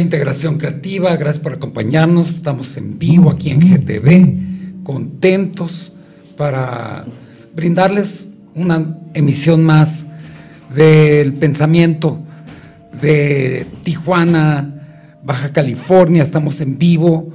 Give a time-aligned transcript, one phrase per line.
[0.00, 2.34] Integración Creativa, gracias por acompañarnos.
[2.36, 5.92] Estamos en vivo aquí en GTV, contentos
[6.36, 7.04] para
[7.54, 10.06] brindarles una emisión más
[10.74, 12.20] del pensamiento
[13.00, 16.22] de Tijuana, Baja California.
[16.22, 17.30] Estamos en vivo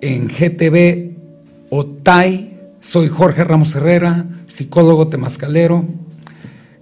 [0.00, 1.16] en GTV
[1.70, 2.58] OTAI.
[2.80, 5.84] Soy Jorge Ramos Herrera, psicólogo temascalero.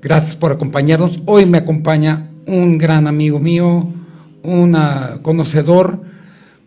[0.00, 1.20] Gracias por acompañarnos.
[1.26, 3.88] Hoy me acompaña un gran amigo mío,
[4.42, 4.76] un
[5.22, 6.02] conocedor,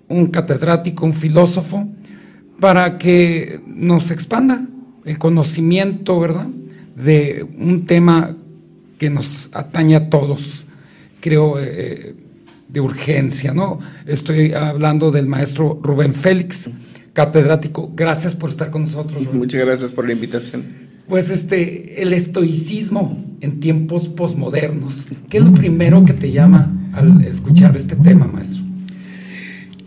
[0.08, 1.88] un catedrático, un filósofo,
[2.60, 4.66] para que nos expanda
[5.06, 6.48] el conocimiento, ¿verdad?,
[6.96, 8.36] de un tema
[9.00, 10.66] que nos atañe a todos,
[11.20, 12.14] creo, eh,
[12.68, 13.80] de urgencia, ¿no?
[14.06, 16.70] Estoy hablando del maestro Rubén Félix,
[17.14, 17.92] catedrático.
[17.96, 19.26] Gracias por estar con nosotros.
[19.26, 19.40] Rubén.
[19.40, 20.64] Muchas gracias por la invitación.
[21.08, 25.08] Pues este, el estoicismo en tiempos posmodernos.
[25.30, 28.64] ¿Qué es lo primero que te llama al escuchar este tema, maestro?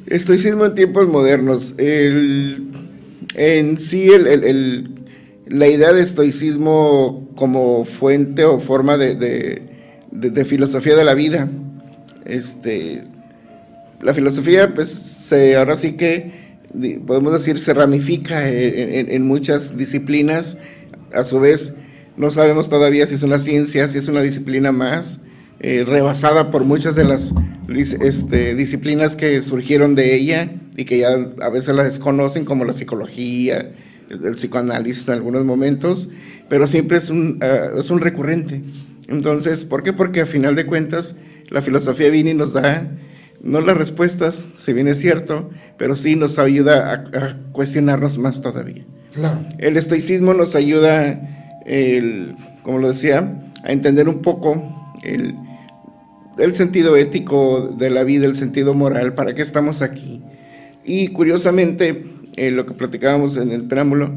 [0.06, 1.74] Estoicismo en tiempos modernos.
[1.78, 2.70] El,
[3.34, 4.90] en sí, el,
[5.46, 9.62] la idea de estoicismo como fuente o forma de,
[10.10, 11.48] de, filosofía de la vida.
[12.24, 13.04] Este,
[14.00, 16.44] la filosofía, pues, se, ahora sí que
[17.06, 20.56] podemos decir, se ramifica en muchas disciplinas
[21.12, 21.72] a su vez
[22.16, 25.20] no sabemos todavía si es una ciencia, si es una disciplina más,
[25.60, 27.32] eh, rebasada por muchas de las
[27.68, 31.08] este, disciplinas que surgieron de ella y que ya
[31.40, 33.72] a veces la desconocen, como la psicología,
[34.10, 36.08] el, psicoanálisis en algunos momentos,
[36.48, 38.62] pero siempre es un, ah, es un recurrente.
[39.08, 39.92] Entonces, ¿por qué?
[39.92, 41.16] Porque a final de cuentas
[41.50, 42.90] la filosofía viene y nos da,
[43.42, 48.84] no las respuestas, si bien es cierto, pero sí nos ayuda a cuestionarnos más todavía.
[49.58, 51.20] El estoicismo nos ayuda,
[51.66, 55.34] el, como lo decía, a entender un poco el,
[56.54, 60.22] sentido ético de la vida, el sentido moral, para qué estamos aquí.
[60.84, 62.04] Y curiosamente,
[62.36, 64.12] eh, lo que platicábamos en el preámbulo,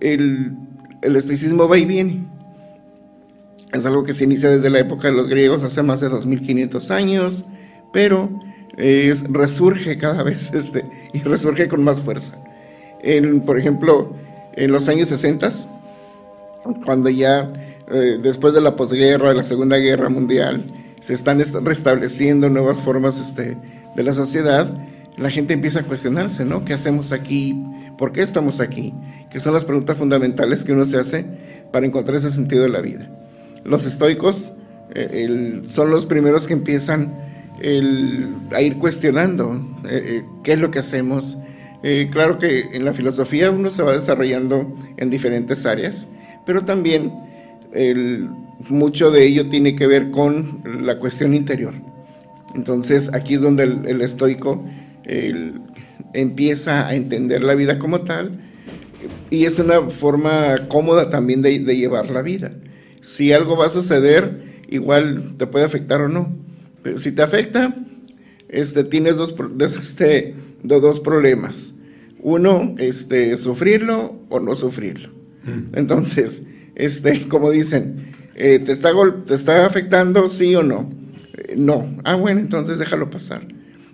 [0.00, 0.56] el,
[1.02, 2.24] estoicismo va y viene.
[3.72, 6.90] Es algo que se inicia desde la época de los griegos, hace más de 2500
[6.90, 7.44] años,
[7.92, 8.30] pero
[9.30, 12.34] resurge cada vez este, y resurge con más fuerza.
[13.44, 14.14] por ejemplo,
[14.54, 15.50] en los años 60,
[16.84, 17.52] cuando ya
[17.90, 20.64] eh, después de la posguerra, de la Segunda Guerra Mundial,
[21.04, 23.58] se están restableciendo nuevas formas este,
[23.94, 24.74] de la sociedad,
[25.18, 26.64] la gente empieza a cuestionarse, ¿no?
[26.64, 27.62] ¿Qué hacemos aquí?
[27.98, 28.94] ¿Por qué estamos aquí?
[29.30, 31.26] Que son las preguntas fundamentales que uno se hace
[31.70, 33.06] para encontrar ese sentido de la vida.
[33.64, 34.54] Los estoicos
[34.94, 37.14] eh, son los primeros que empiezan
[38.50, 41.36] a ir cuestionando eh, qué es lo que hacemos,
[41.82, 46.08] eh, claro que en la filosofía uno se va desarrollando en diferentes áreas,
[46.46, 47.12] pero también
[48.68, 51.74] mucho de ello tiene que ver con la cuestión interior.
[52.54, 54.64] Entonces aquí es donde el, estoico
[56.12, 58.40] empieza a entender la vida como tal
[59.30, 62.52] y es una forma cómoda también de, llevar la vida.
[63.00, 66.34] Si algo va a suceder, igual te puede afectar o no.
[66.82, 67.74] Pero si te afecta,
[68.48, 71.74] este, tienes dos, este, dos problemas
[72.24, 75.10] uno, este, sufrirlo o no sufrirlo.
[75.44, 75.76] Mm.
[75.76, 76.42] Entonces,
[76.74, 78.90] este, como dicen, eh, ¿te, está
[79.24, 80.90] ¿te está afectando sí o no?
[81.36, 81.96] Eh, no.
[82.04, 83.46] Ah, bueno, entonces déjalo pasar.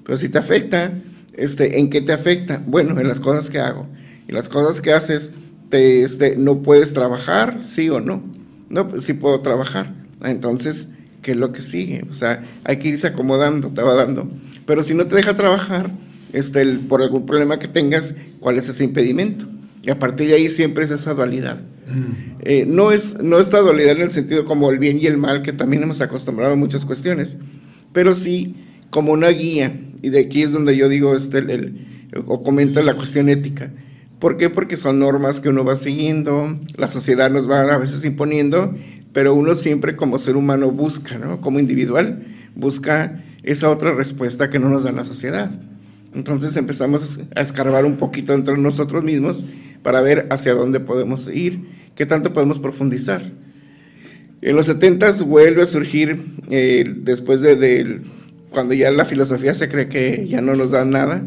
[0.05, 0.93] Pero si te afecta,
[1.35, 2.63] este, ¿en qué te afecta?
[2.67, 3.87] Bueno, en las cosas que hago.
[4.29, 5.33] y las cosas que haces,
[5.69, 8.23] te, este, no puedes trabajar, sí o no.
[8.69, 9.95] No, pues sí puedo trabajar.
[10.23, 10.89] Entonces,
[11.23, 12.05] ¿qué es lo que sigue?
[12.11, 14.29] O sea, hay que irse acomodando, te va dando.
[14.67, 15.91] Pero si no te deja trabajar,
[16.33, 19.47] este, por algún problema que tengas, ¿cuál es ese impedimento?
[19.83, 21.61] Y a partir de ahí siempre es esa dualidad.
[22.41, 25.43] Eh, no, es, no esta dualidad en el sentido como el bien y el mal,
[25.43, 27.39] que también hemos acostumbrado a muchas cuestiones,
[27.93, 28.55] pero sí
[28.91, 29.81] como una guía.
[30.03, 33.71] Y de aquí es donde yo digo, este, el, o comento la cuestión ética.
[34.19, 34.51] ¿Por qué?
[34.51, 38.75] Porque son normas que uno va siguiendo, la sociedad nos va a veces imponiendo,
[39.13, 41.41] pero uno siempre como ser humano busca, ¿no?
[41.41, 45.51] Como individual, busca esa otra respuesta que no nos da la sociedad.
[46.15, 49.47] Entonces empezamos a escarbar un poquito entre nosotros mismos
[49.83, 51.61] para ver hacia dónde podemos ir,
[51.95, 53.23] qué tanto podemos profundizar.
[54.43, 58.01] En los 70 vuelve a surgir, eh, después de,
[58.51, 61.23] cuando ya la filosofía se cree que ya no nos da nada,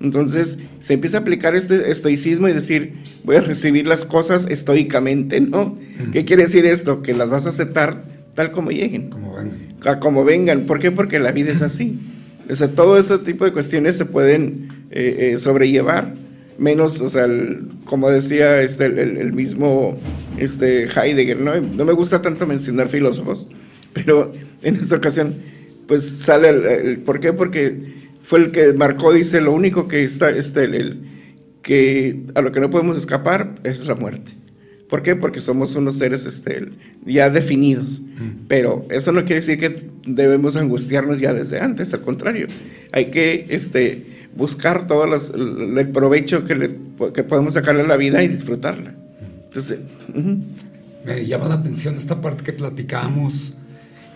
[0.00, 5.40] entonces se empieza a aplicar este estoicismo y decir, voy a recibir las cosas estoicamente,
[5.40, 5.78] ¿no?
[6.12, 7.02] ¿Qué quiere decir esto?
[7.02, 8.04] Que las vas a aceptar
[8.34, 9.10] tal como lleguen.
[9.10, 9.58] Como vengan.
[9.84, 10.66] A como vengan.
[10.66, 10.90] ¿Por qué?
[10.90, 11.98] Porque la vida es así.
[12.50, 16.14] O sea, todo ese tipo de cuestiones se pueden eh, eh, sobrellevar,
[16.58, 17.26] menos, o sea,
[17.84, 19.98] como decía este, el, mismo
[20.38, 21.60] este, Heidegger, ¿no?
[21.60, 23.48] No me gusta tanto mencionar filósofos,
[23.92, 24.32] pero
[24.62, 25.36] en esta ocasión,
[25.86, 27.32] pues sale el, ¿por qué?
[27.32, 31.00] Porque fue el que marcó, dice, lo único que está, este, el,
[31.62, 34.32] que a lo que no podemos escapar es la muerte.
[34.88, 35.16] ¿Por qué?
[35.16, 36.68] Porque somos unos seres este,
[37.04, 38.02] ya definidos.
[38.46, 42.46] Pero eso no quiere decir que debemos angustiarnos ya desde antes, al contrario.
[42.92, 44.06] Hay que este,
[44.36, 46.76] buscar todo el provecho que, le,
[47.12, 48.94] que podemos sacarle a la vida y disfrutarla.
[49.44, 49.78] Entonces,
[51.04, 53.54] me llama la atención esta parte que platicamos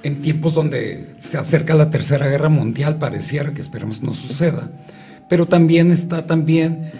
[0.02, 4.70] en tiempos donde se acerca la Tercera Guerra Mundial, pareciera que esperemos no suceda,
[5.28, 6.90] pero también está también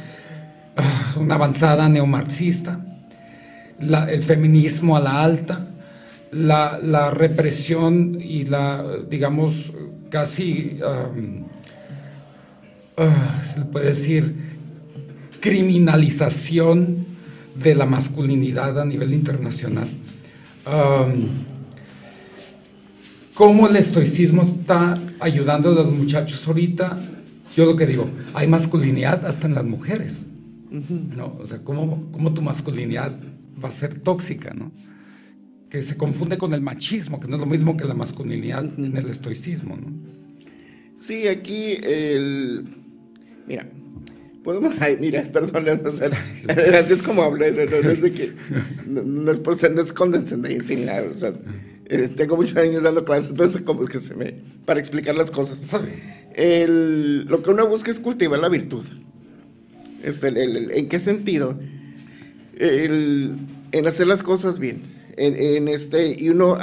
[0.77, 2.81] ah, una avanzada neomarxista
[3.81, 5.67] el feminismo a la alta,
[6.33, 9.73] la, represión y la, digamos,
[10.11, 11.45] casi, um,
[12.97, 14.35] ah, se le puede decir,
[15.41, 17.07] criminalización
[17.55, 19.89] de la masculinidad a nivel internacional.
[20.67, 21.29] Um,
[23.35, 26.99] ¿Cómo el estoicismo está ayudando a los muchachos ahorita?
[27.57, 30.27] Yo lo que digo, hay masculinidad hasta en las mujeres.
[30.71, 31.37] ¿no?
[31.41, 33.19] O sea, ¿cómo, ¿cómo, tu masculinidad
[33.63, 34.71] va a ser tóxica, ¿no?
[35.69, 38.97] Que se confunde con el machismo, que no es lo mismo que la masculinidad en
[38.97, 39.87] el estoicismo, ¿no?
[40.97, 42.67] Sí, aquí el...
[43.47, 43.67] Mira,
[44.43, 44.75] podemos...
[44.81, 48.33] Ay, mira, perdón, así es como hablé, no, es que...
[48.87, 51.33] No, es por ser, no es condescendencia ni nada, o sea,
[51.87, 54.35] eh, tengo muchos años dando clases, entonces como es que se me...
[54.65, 55.63] para explicar las cosas.
[56.35, 58.85] El, lo que uno busca es cultivar la virtud.
[60.03, 61.59] Este, ¿En qué sentido?
[62.61, 63.37] el,
[63.73, 65.01] en hacer las cosas bien.
[65.17, 66.57] En, este, y uno,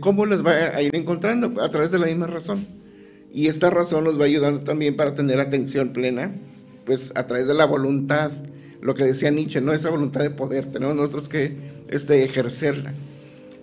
[0.00, 1.60] ¿cómo las va a ir encontrando?
[1.62, 2.66] A través de la misma razón.
[3.38, 6.34] Y esta razón nos va ayudando también para tener atención plena,
[6.84, 8.32] pues a través de la voluntad,
[8.80, 9.72] lo que decía Nietzsche, ¿no?
[9.72, 11.54] Esa voluntad de poder, tenemos nosotros que
[11.88, 12.94] este, ejercerla.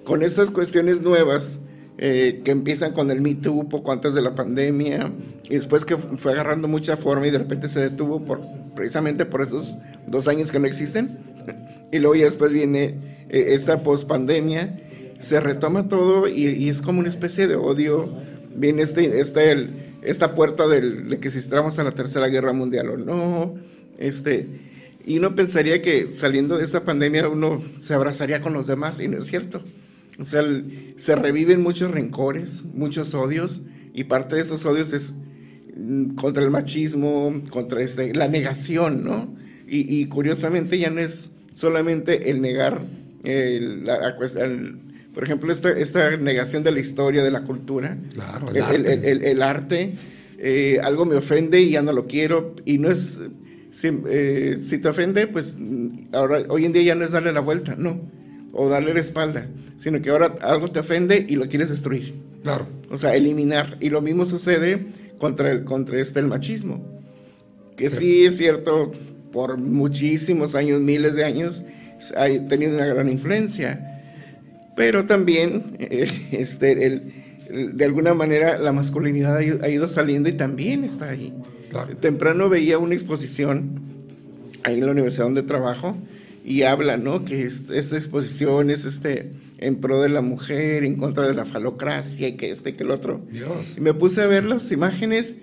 [0.05, 1.59] Con estas cuestiones nuevas,
[1.97, 5.11] eh, que empiezan con el Me Too poco antes de la pandemia,
[5.49, 8.43] y después que fue agarrando mucha forma y de repente se detuvo por,
[8.77, 9.77] precisamente por esos
[10.07, 11.17] dos años que no existen,
[11.91, 14.79] y luego ya después viene eh, esta pospandemia,
[15.19, 18.09] se retoma todo y, es como una especie de odio,
[18.55, 19.69] viene este, este el,
[20.01, 23.55] esta puerta del, de que si entramos a la tercera guerra mundial o no,
[23.97, 24.47] este,
[25.05, 29.07] y uno pensaría que saliendo de esta pandemia uno se abrazaría con los demás y
[29.07, 29.61] no es cierto.
[30.19, 30.41] O sea,
[30.97, 33.61] se reviven muchos rencores, muchos odios
[33.93, 35.13] y parte de esos odios es
[35.75, 39.35] mm, contra el machismo, contra este, la negación, ¿no?
[39.67, 42.81] Y, y curiosamente ya no es solamente el negar,
[43.23, 44.15] la,
[45.15, 47.97] por ejemplo, esta, esta, negación de la historia, de la cultura,
[48.53, 49.93] el, arte,
[50.37, 53.17] eh, algo me ofende y ya no lo quiero, y no es,
[53.81, 55.57] eh, si, te ofende, pues
[56.11, 58.01] ahora, hoy en día ya no es darle la vuelta, no,
[58.51, 62.15] o darle la espalda, sino que ahora algo te ofende y lo quieres destruir.
[62.43, 62.67] Claro.
[62.91, 63.77] O sea, eliminar.
[63.79, 64.85] Y lo mismo sucede
[65.17, 66.85] contra el, contra este, el machismo.
[67.77, 68.91] Que sí es cierto,
[69.31, 71.63] por muchísimos años, miles de años,
[72.15, 73.94] ha tenido una gran influencia.
[74.75, 77.13] Pero también, eh, este, el,
[77.75, 81.33] de alguna manera, la masculinidad ha ido saliendo y también está ahí.
[81.99, 83.81] Temprano veía una exposición
[84.63, 85.97] ahí en la universidad donde trabajo
[86.43, 87.25] y habla, ¿no?
[87.25, 92.27] Que esta exposición es este, en pro de la mujer, en contra de la falocracia
[92.27, 93.21] y que este, que el otro.
[93.31, 93.73] Dios.
[93.75, 95.35] Y me puse a ver las imágenes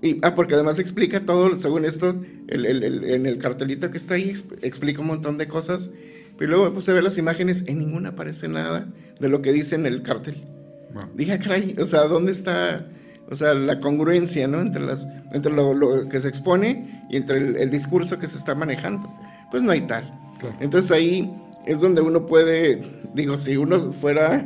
[0.00, 3.98] Y, ah, porque además explica todo, según esto, el, el, el, en el cartelito que
[3.98, 4.32] está ahí,
[4.62, 5.90] explica un montón de cosas.
[6.38, 8.86] Pero luego me puse a ver las imágenes, en ninguna aparece nada
[9.18, 10.44] de lo que dice en el cartel.
[11.14, 12.86] Dije, ah, caray, o sea, ¿dónde está,
[13.28, 14.60] o sea, la congruencia, ¿no?
[14.60, 18.54] Entre, las, entre lo, lo que se expone y entre el, discurso que se está
[18.54, 19.12] manejando.
[19.50, 20.12] Pues no hay tal.
[20.60, 21.30] Entonces ahí
[21.66, 22.80] es donde uno puede,
[23.14, 24.44] digo, si uno fuera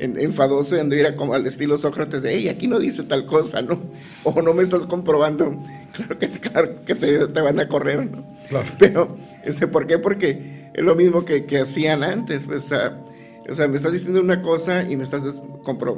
[0.00, 3.78] enfadoso y anduviera como al estilo Sócrates de, hey, aquí no dice tal cosa, ¿no?
[4.24, 5.56] O no me estás comprobando,
[5.92, 8.24] claro que, claro que te, van a correr, ¿no?
[8.48, 8.66] Claro.
[8.78, 9.98] Pero, ese, ¿por qué?
[9.98, 14.42] Porque es lo mismo que, que hacían antes, pues, o sea, me estás diciendo una
[14.42, 15.22] cosa y me estás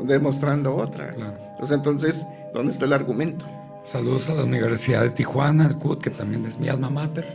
[0.04, 1.12] demostrando otra.
[1.12, 1.37] Claro.
[1.61, 3.47] O sea, entonces, ¿dónde está el argumento?
[3.85, 7.26] Saludos a la Universidad de Tijuana, al CUT, que también es mi alma mater.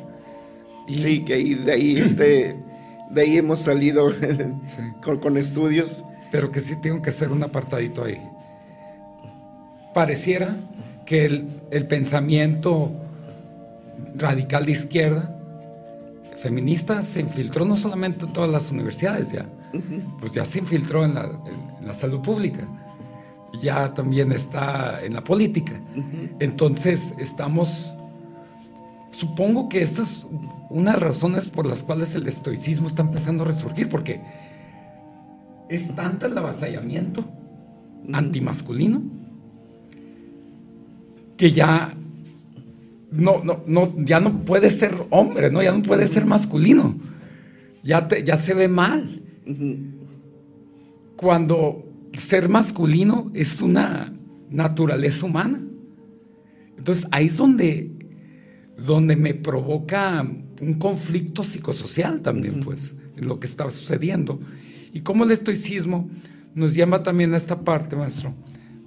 [0.87, 2.55] Sí, que ahí, de ahí este,
[3.11, 4.09] de ahí hemos salido
[5.03, 8.21] con, con, estudios pero que sí tengo que hacer un apartadito ahí.
[9.93, 10.55] Pareciera
[11.05, 12.91] que el, pensamiento
[14.15, 15.33] radical de izquierda
[16.41, 19.47] feminista se infiltró no solamente en todas las universidades ya,
[20.19, 22.67] pues ya se infiltró en la, salud pública,
[23.61, 25.81] ya también está en la política.
[26.39, 27.95] Entonces estamos,
[29.11, 30.27] supongo que esto es
[30.69, 34.21] una de las razones por las cuales el estoicismo está empezando a resurgir, porque
[35.69, 37.25] es tanto el avasallamiento
[38.13, 39.01] antimasculino
[41.37, 41.93] que ya
[43.11, 45.61] no, no, no, ya no puede ser hombre, ¿no?
[45.61, 46.95] Ya no puede ser masculino.
[47.83, 49.21] Ya, ya se ve mal.
[51.15, 51.85] Cuando
[52.17, 54.13] ser masculino es una
[54.49, 55.61] naturaleza humana.
[56.77, 57.91] Entonces ahí es donde,
[58.85, 60.27] donde me provoca
[60.61, 64.39] un conflicto psicosocial también, pues, en lo que estaba sucediendo.
[64.93, 66.09] Y cómo el estoicismo
[66.55, 68.33] nos llama también a esta parte, maestro,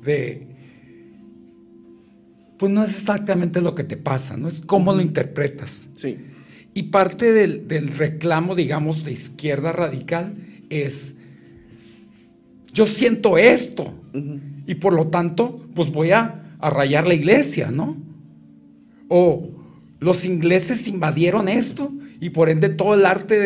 [0.04, 0.46] de,
[2.58, 5.90] pues no es exactamente lo que te pasa, no es cómo lo interpretas.
[5.96, 6.18] Sí.
[6.74, 10.34] Y parte del, reclamo, digamos, de izquierda radical
[10.68, 11.16] es,
[12.72, 13.94] yo siento esto,
[14.66, 17.96] y por lo tanto, pues voy a, a rayar la iglesia, ¿no?
[19.08, 19.48] O
[20.00, 23.38] los ingleses invadieron esto y por ende todo el arte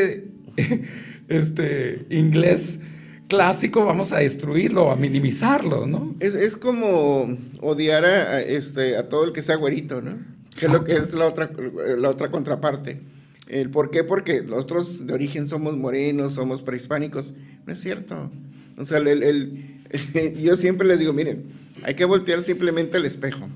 [0.57, 0.85] de,
[1.29, 2.81] este, inglés
[3.29, 6.15] clásico, vamos a destruirlo, a minimizarlo, ¿no?
[6.21, 10.19] Es, como odiar a, este, a todo el que sea güerito, ¿no?
[10.59, 11.51] Que es lo que es la otra,
[11.99, 13.01] la otra contraparte.
[13.49, 14.05] El ¿Por qué?
[14.05, 17.35] Porque nosotros de origen somos morenos, somos prehispánicos.
[17.67, 18.31] No es cierto.
[18.77, 19.83] O sea, el,
[20.43, 21.45] yo siempre les digo, miren,
[21.83, 23.49] hay que voltear simplemente el espejo.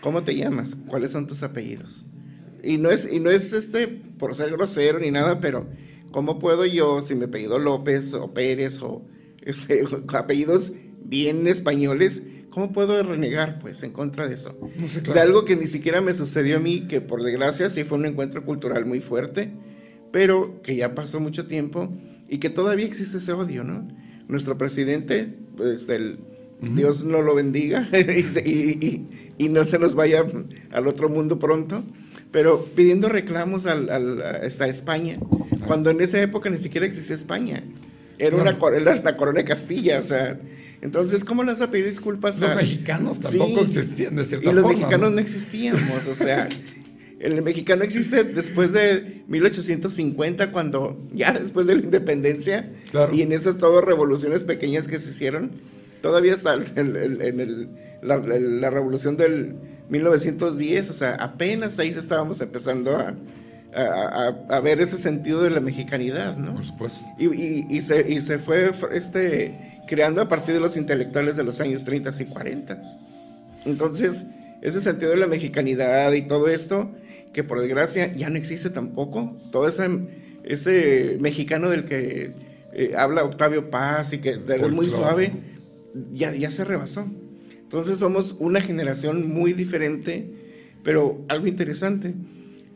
[0.00, 0.76] ¿Cómo te llamas?
[0.86, 2.04] ¿Cuáles son tus apellidos?
[2.62, 5.66] Y no es, y no es este por ser grosero ni nada, pero
[6.14, 9.04] ¿Cómo puedo yo, si me apellido López o Pérez o
[9.42, 14.56] ese, apellidos bien españoles, cómo puedo renegar pues en contra de eso?
[15.12, 18.06] De algo que ni siquiera me sucedió a mí, que por desgracia sí fue un
[18.06, 19.50] encuentro cultural muy fuerte,
[20.12, 21.92] pero que ya pasó mucho tiempo
[22.28, 23.88] y que todavía existe ese odio, ¿no?
[24.28, 26.20] Nuestro presidente, pues el,
[26.60, 29.02] Dios no lo bendiga y,
[29.36, 30.24] y, no se nos vaya
[30.70, 31.82] al otro mundo pronto,
[32.30, 35.18] pero pidiendo reclamos al, al, a España,
[35.66, 37.62] cuando en esa época ni siquiera existía España.
[38.18, 40.38] Era, una, la corona de Castilla, o sea.
[40.82, 42.48] Entonces, ¿cómo le vas a pedir disculpas a...?
[42.48, 45.18] Los mexicanos tampoco existían de cierta Y los mexicanos ¿no?
[45.18, 46.48] existíamos, o sea...
[47.20, 52.70] El mexicano existe después de 1850, cuando ya después de la independencia,
[53.12, 55.52] y en esas todas revoluciones pequeñas que se hicieron,
[56.02, 57.68] todavía está en, el,
[58.02, 59.54] la, la, revolución del
[59.88, 63.14] 1910, o sea, apenas ahí estábamos empezando a,
[63.74, 66.54] a, ver ese sentido de la mexicanidad, ¿no?
[66.54, 67.04] Por supuesto.
[67.18, 71.84] Y, se, y se fue este, creando a partir de los intelectuales de los años
[71.84, 72.80] 30 y 40.
[73.66, 74.24] Entonces,
[74.62, 76.90] ese sentido de la mexicanidad y todo esto,
[77.32, 79.88] que por desgracia ya no existe tampoco, todo ese,
[80.44, 82.32] ese mexicano del que
[82.72, 85.32] eh, habla Octavio Paz y que es muy suave,
[86.12, 87.06] ya, ya se rebasó.
[87.60, 90.30] Entonces somos una generación muy diferente,
[90.84, 92.14] pero algo interesante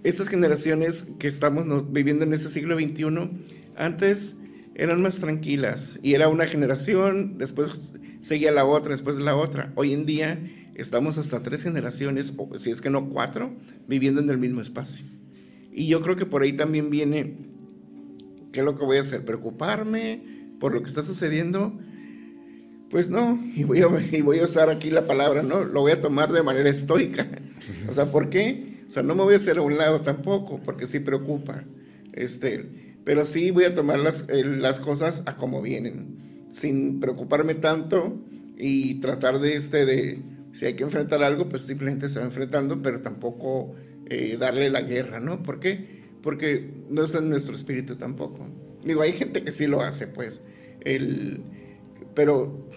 [0.05, 3.31] estas generaciones que estamos viviendo en este siglo XXI,
[3.77, 4.37] antes
[4.75, 9.73] eran más tranquilas y era una generación, después seguía la otra, después la otra.
[9.75, 10.39] Hoy en día
[10.75, 13.53] estamos hasta tres generaciones, o si es que no cuatro,
[13.89, 15.05] viviendo en el mismo espacio.
[15.73, 17.37] Y yo creo que por ahí también viene,
[18.53, 19.25] ¿qué es lo que voy a hacer?
[19.25, 20.23] ¿Preocuparme
[20.61, 21.77] por lo que está sucediendo?
[22.91, 25.65] Pues no, y voy a, y voy a usar aquí la palabra, ¿no?
[25.65, 27.27] Lo voy a tomar de manera estoica.
[27.89, 28.78] O sea, ¿por qué?
[28.89, 31.65] O sea, no me voy a hacer a un lado tampoco, porque sí preocupa.
[32.15, 32.65] Este,
[33.05, 38.19] pero sí voy a tomar las, las cosas a como vienen, sin preocuparme tanto
[38.57, 42.83] y tratar de, este, de si hay que enfrentar algo, pues simplemente se va enfrentando,
[42.83, 43.75] pero tampoco
[44.07, 45.43] eh, darle la guerra, ¿no?
[45.43, 46.03] ¿Por qué?
[46.23, 48.49] Porque no está en nuestro espíritu tampoco.
[48.85, 50.43] Digo, hay gente que sí lo hace, pues,
[50.81, 51.43] el,
[52.15, 52.69] pero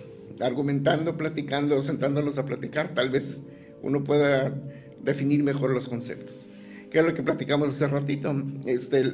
[0.42, 3.42] argumentando, platicando, sentándonos a platicar, tal vez
[3.82, 4.54] uno pueda
[5.04, 6.48] definir mejor los conceptos.
[6.90, 8.34] Que es lo que platicamos hace ratito.
[8.66, 9.14] Este,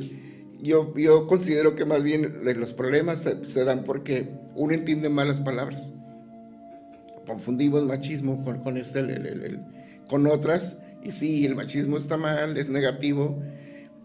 [0.62, 5.94] yo, yo considero que más bien los problemas se, dan porque uno entiende malas palabras.
[7.26, 9.60] Confundimos machismo con, con, este, el,
[10.08, 10.80] con otras.
[11.04, 13.42] Y sí, el machismo está mal, es negativo.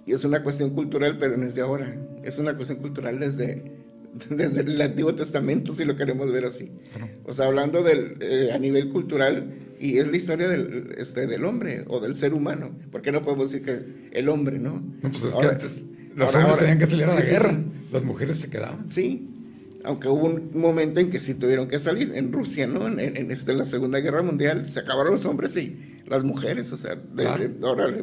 [0.05, 1.97] Y es una cuestión cultural, pero no es de ahora.
[2.23, 3.63] Es una cuestión cultural desde,
[4.31, 6.71] desde el Antiguo Testamento, si lo queremos ver así.
[7.25, 11.45] O sea, hablando del, eh, a nivel cultural, y es la historia del, este, del
[11.45, 12.71] hombre o del ser humano.
[12.93, 14.81] ¿Por qué no podemos decir que el hombre, no?
[15.03, 15.85] No, pues es que antes
[16.15, 17.59] los hombres tenían que salir a la guerra,
[17.91, 18.89] las mujeres se quedaban.
[18.89, 19.29] Sí,
[19.83, 22.87] aunque hubo un momento en que sí tuvieron que salir, en Rusia, ¿no?
[22.87, 26.77] En, en este, la Segunda Guerra Mundial, se acabaron los hombres y las mujeres, o
[26.77, 27.49] sea, de,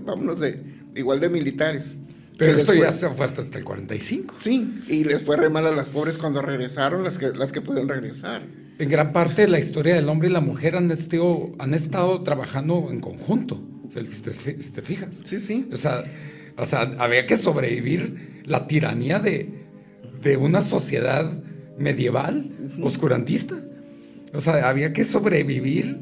[0.01, 0.62] vámonos de,
[0.95, 1.98] igual de militares.
[2.38, 4.36] Pero esto ya se fue hasta, el 45.
[4.38, 7.62] Sí, y les fue re mal a las pobres cuando regresaron, las que, las que
[7.62, 8.43] pudieron regresar.
[8.79, 12.88] En gran parte la historia del hombre y la mujer han estado, han estado trabajando
[12.89, 13.62] en conjunto,
[13.93, 15.21] si te, fijas.
[15.25, 15.67] Sí, sí.
[15.74, 16.05] O sea,
[16.57, 19.50] o sea, había que sobrevivir la tiranía de,
[20.21, 21.29] de una sociedad
[21.77, 23.55] medieval, oscurantista.
[24.33, 25.98] O sea, había que sobrevivir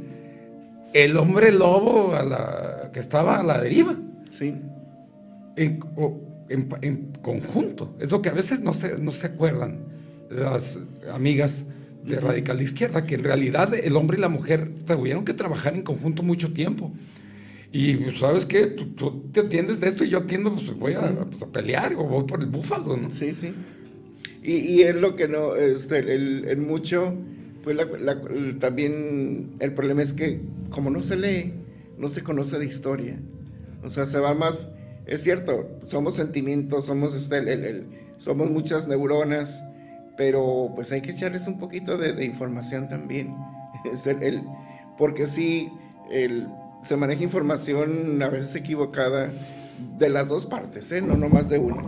[0.93, 3.95] el hombre lobo a la, que estaba a la deriva.
[4.29, 4.53] Sí.
[5.55, 5.79] En,
[6.81, 7.95] en, conjunto.
[7.99, 9.79] Es lo que a veces no se, no se acuerdan
[10.29, 10.79] las
[11.11, 11.65] amigas
[12.07, 15.83] de radical izquierda, que en realidad el hombre y la mujer tuvieron que trabajar en
[15.83, 16.91] conjunto mucho tiempo.
[17.71, 20.95] Y pues, sabes qué, tú, te atiendes de esto y yo atiendo, pues voy
[21.29, 23.11] pues, a, pelear o voy por el búfalo, ¿no?
[23.11, 23.53] Sí, sí.
[24.41, 27.13] Y, y es lo que no, este, el, en mucho,
[27.63, 27.77] pues
[28.59, 31.53] también el problema es que como no se lee,
[31.97, 33.19] no se conoce de historia.
[33.83, 34.57] O sea, se va más
[35.07, 37.85] es cierto, somos sentimientos, somos, este, el,
[38.17, 39.63] somos muchas neuronas,
[40.17, 43.35] pero pues hay que echarles un poquito de, información también.
[44.21, 44.43] el,
[44.97, 45.71] porque sí,
[46.81, 49.29] se maneja información a veces equivocada
[49.99, 51.01] de las dos partes, ¿eh?
[51.01, 51.83] no nomás de una.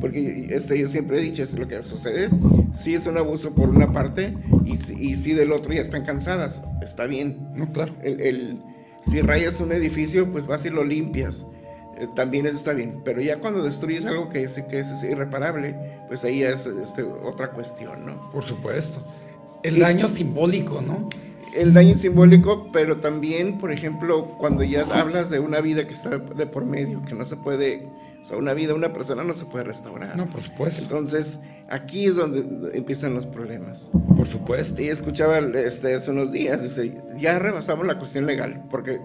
[0.00, 2.30] Porque este, yo siempre he dicho, es lo que sucede.
[2.72, 6.62] Sí es un abuso por una parte y, y sí del otro ya están cansadas.
[6.80, 7.48] Está bien.
[7.54, 7.94] No, claro.
[8.02, 8.62] El,
[9.04, 11.44] si rayas un edificio, pues vas y lo limpias
[11.98, 13.00] eh, también eso está bien.
[13.04, 15.76] Pero ya cuando destruyes algo que es, que es irreparable,
[16.08, 18.30] pues ahí es este, otra cuestión, ¿no?
[18.30, 19.02] Por supuesto.
[19.62, 21.08] El daño simbólico, ¿no?
[21.54, 26.18] El daño simbólico, pero también, por ejemplo, cuando ya hablas de una vida que está
[26.18, 27.88] de por medio, que no se puede,
[28.22, 30.16] o sea, una vida, una persona no se puede restaurar.
[30.16, 30.82] No, por supuesto.
[30.82, 33.90] Entonces, aquí es donde empiezan los problemas.
[34.16, 34.82] Por supuesto.
[34.82, 39.00] Y escuchaba este, hace unos días, dice, ya rebasamos la cuestión legal, porque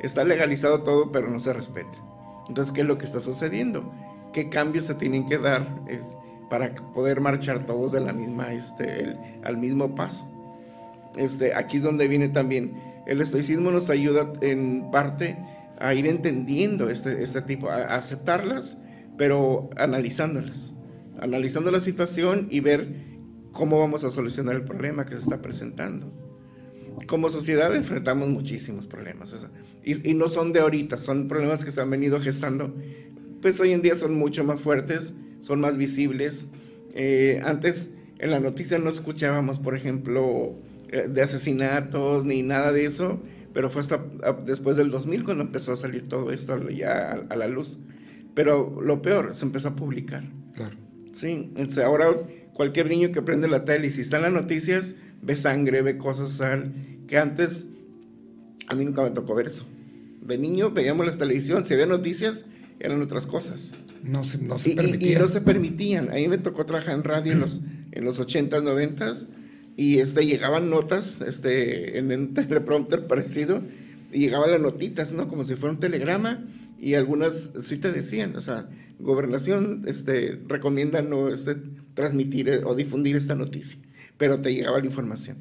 [0.00, 1.98] está legalizado todo, pero no se respeta.
[2.48, 3.92] Entonces, ¿qué es lo que está sucediendo?
[4.32, 5.68] ¿Qué cambios se tienen que dar
[6.50, 10.26] para poder marchar todos de la misma, este, al mismo paso?
[11.16, 12.74] Este, aquí es donde viene también
[13.06, 15.36] el estoicismo nos ayuda en parte
[15.78, 18.76] a ir entendiendo este, este tipo, a aceptarlas,
[19.16, 20.74] pero analizándolas,
[21.18, 23.06] analizando la situación y ver
[23.52, 26.27] cómo vamos a solucionar el problema que se está presentando
[27.06, 29.34] como sociedad enfrentamos muchísimos problemas.
[29.84, 32.74] y, no son de ahorita, son problemas que se han venido gestando.
[33.40, 36.48] Pues hoy en día son mucho más fuertes, son más visibles.
[36.94, 40.56] Eh, antes en la noticia no escuchábamos, por ejemplo,
[40.88, 44.04] eh, de asesinatos ni nada de eso, pero fue hasta
[44.44, 47.78] después del 2000 cuando empezó a salir todo esto ya a, la luz.
[48.34, 50.24] Pero lo peor, se empezó a publicar.
[50.54, 50.76] Claro.
[51.12, 51.50] Sí,
[51.84, 52.08] ahora
[52.52, 56.40] cualquier niño que prende la tele y si están las noticias, ve sangre, ve cosas
[57.06, 57.66] que antes
[58.68, 59.64] a mí nunca me tocó ver eso.
[60.22, 62.44] De niño veíamos la televisión, si había noticias,
[62.80, 63.72] eran otras cosas.
[64.02, 65.12] No se, no se y, permitían.
[65.12, 66.10] Y, no se permitían.
[66.10, 69.26] A mí me tocó trabajar en radio en los, en los 80s, 90s,
[69.76, 73.62] y este, llegaban notas este, en un teleprompter parecido,
[74.12, 75.28] y llegaban las notitas, ¿no?
[75.28, 76.46] Como si fuera un telegrama,
[76.78, 81.56] y algunas sí te decían, o sea, gobernación este, recomienda no este,
[81.94, 83.78] transmitir o difundir esta noticia
[84.18, 85.38] pero te llegaba la información.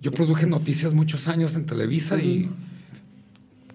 [0.00, 2.50] Yo produje noticias muchos años en Televisa y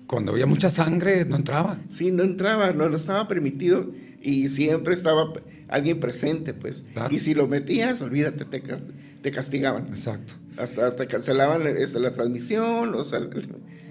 [0.07, 1.77] cuando había mucha sangre no entraba.
[1.89, 5.31] Sí, no entraba, no, estaba permitido y siempre estaba
[5.67, 6.85] alguien presente, pues.
[7.11, 9.88] Y si lo metías, olvídate, te, castigaban.
[9.88, 10.33] Exacto.
[10.57, 13.19] Hasta te cancelaban este, la transmisión, o sea...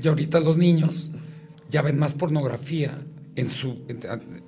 [0.03, 1.13] Y ahorita los niños
[1.71, 2.99] ya ven más pornografía
[3.37, 3.79] en su,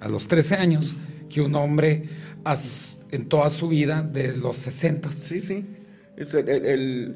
[0.01, 0.94] a, los 13 años
[1.29, 2.09] que un hombre
[3.11, 5.12] en toda su vida de los 60.
[5.12, 5.64] Sí, sí.
[6.16, 7.14] El,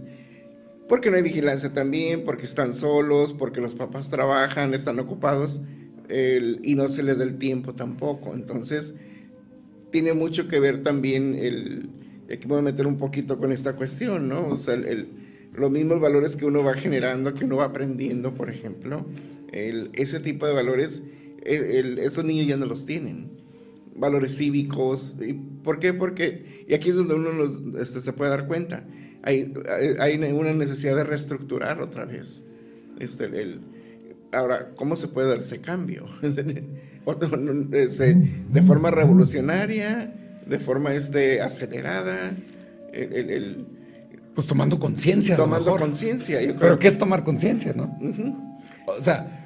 [0.88, 5.60] porque no hay vigilancia también, porque están solos, porque los papás trabajan, están ocupados
[6.10, 8.34] y no se les da el tiempo tampoco.
[8.34, 8.94] Entonces,
[9.90, 11.90] tiene mucho que ver también el,
[12.32, 14.48] aquí voy a meter un poquito con esta cuestión, ¿no?
[14.48, 15.08] O sea, el,
[15.54, 19.06] los mismos valores que uno va generando, que uno va aprendiendo, por ejemplo,
[19.52, 21.02] ese tipo de valores,
[21.42, 23.39] e, esos niños ya no los tienen.
[24.00, 25.14] Valores cívicos.
[25.20, 25.92] ¿Y ¿Por qué?
[25.92, 27.30] Porque, y aquí es donde uno
[27.78, 28.84] este, se puede dar cuenta,
[29.22, 29.52] hay,
[30.00, 32.42] hay, una necesidad de reestructurar otra vez.
[32.98, 33.60] Este, el,
[34.32, 36.06] ahora, ¿cómo se puede dar ese cambio?
[36.22, 36.64] de
[38.66, 40.14] forma revolucionaria,
[40.46, 42.32] de forma este, acelerada,
[42.92, 43.66] el,
[44.34, 45.36] pues tomando conciencia.
[45.36, 46.38] Tomando conciencia.
[46.58, 47.98] Pero ¿qué es tomar conciencia, no?
[48.86, 49.39] O sea...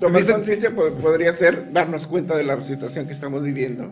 [0.00, 3.90] Tomar conciencia podría ser darnos cuenta de la situación que estamos viviendo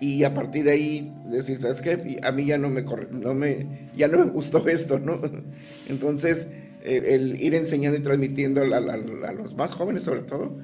[0.00, 2.20] y a partir de ahí decir, ¿sabes qué?
[2.22, 5.20] A mí ya no me, no me, ya no me gustó esto, ¿no?
[5.88, 6.48] Entonces,
[6.82, 10.58] el, ir enseñando y transmitiendo a, a, los más jóvenes sobre todo,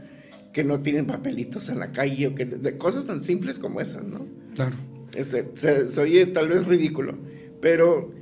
[0.52, 4.04] que no tienen papelitos en la calle o que de cosas tan simples como esas,
[4.04, 4.26] ¿no?
[4.54, 4.76] Claro.
[5.14, 7.16] Este, se, oye tal vez ridículo,
[7.60, 8.12] pero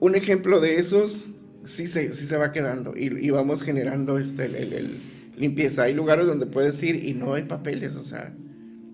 [0.00, 1.28] un ejemplo de esos
[1.64, 4.98] sí se, sí se va quedando y, vamos generando este, el,
[5.36, 5.84] limpieza.
[5.84, 8.34] Hay lugares donde puedes ir y no hay papeles, o sea,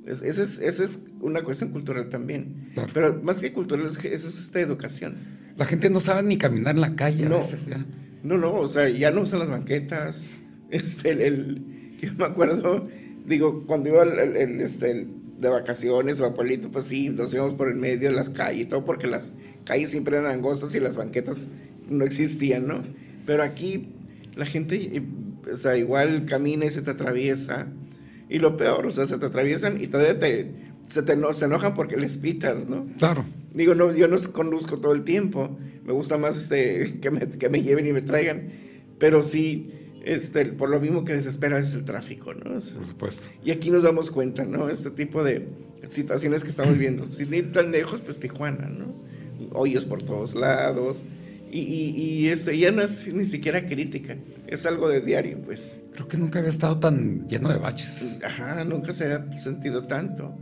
[0.06, 2.70] esa es, es, una cuestión cultural también.
[2.94, 5.16] Pero más que cultural, eso es esta educación.
[5.56, 7.84] La gente no sabe ni caminar en la calle no, a veces ya.
[8.22, 10.44] No, no, o sea, ya no usan las banquetas.
[10.70, 12.88] Este, el, yo me acuerdo,
[13.26, 15.08] digo, cuando iba el, este,
[15.40, 18.62] de vacaciones o a pueblito, pues sí, nos íbamos por el medio de las calles
[18.62, 19.32] y todo, porque las
[19.64, 21.48] calles siempre eran angostas y las banquetas
[21.90, 22.82] no existían, ¿no?
[23.26, 23.88] Pero aquí
[24.36, 25.02] la gente, eh,
[25.52, 27.66] o sea, igual camina y se te atraviesa.
[28.28, 30.50] Y lo peor, o sea, se te atraviesan y todavía te,
[30.86, 32.86] se, te se enojan porque les pitas, ¿no?
[32.98, 33.24] Claro.
[33.52, 35.58] Digo, no, yo no conduzco todo el tiempo.
[35.84, 38.50] Me gusta más este, que, me, que me lleven y me traigan.
[38.98, 39.72] Pero sí,
[40.04, 42.52] este, por lo mismo que desespera es el tráfico, ¿no?
[42.52, 43.28] por supuesto.
[43.44, 44.68] Y aquí nos damos cuenta, ¿no?
[44.68, 45.48] Este tipo de
[45.88, 47.10] situaciones que estamos viendo.
[47.10, 48.94] Sin ir tan lejos, pues Tijuana, ¿no?
[49.52, 51.02] Hoyos por todos lados.
[51.50, 55.78] Y, y, y este, ya no es ni siquiera crítica, es algo de diario, pues.
[55.92, 58.20] Creo que nunca había estado tan lleno de baches.
[58.24, 60.34] Ajá, nunca se ha sentido tanto.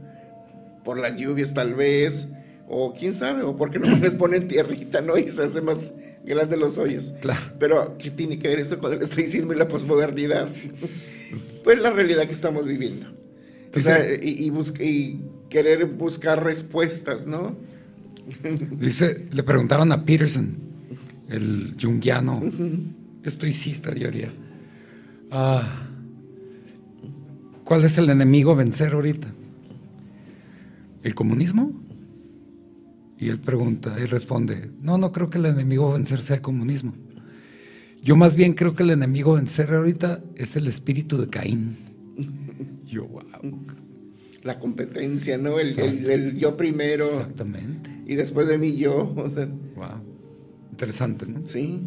[0.85, 2.29] Por las lluvias tal vez,
[2.69, 5.17] o quién sabe, o porque no les ponen tierrita, ¿no?
[5.17, 5.93] Y se hace más
[6.25, 7.15] grande los hoyos.
[7.21, 7.41] Claro.
[7.59, 10.49] Pero, ¿qué tiene que ver eso con el estoicismo y la posmodernidad?
[11.63, 13.07] Pues, la realidad que estamos viviendo.
[13.77, 17.55] O sea, y, y querer buscar respuestas, ¿no?
[18.79, 20.57] Dice, le preguntaban a Peterson,
[21.29, 22.41] el jungiano,
[23.23, 24.33] estoicista, yo diría.
[25.31, 25.89] Ah,
[27.65, 29.29] ¿Cuál es el enemigo a vencer ahorita?
[31.03, 31.73] ¿El comunismo?
[33.19, 36.43] Y él pregunta, y responde, no, no creo que el enemigo a vencer sea el
[36.43, 36.95] comunismo.
[38.03, 41.77] Yo más bien creo que el enemigo a vencer ahorita es el espíritu de Caín.
[42.87, 43.23] Yo, wow.
[44.45, 45.59] La competencia, ¿no?
[45.59, 47.05] El, yo primero.
[47.07, 47.91] Exactamente.
[48.07, 49.05] Y después de mí yo.
[49.05, 50.08] Wow.
[50.79, 51.45] Interesante, ¿no?
[51.45, 51.81] Sí.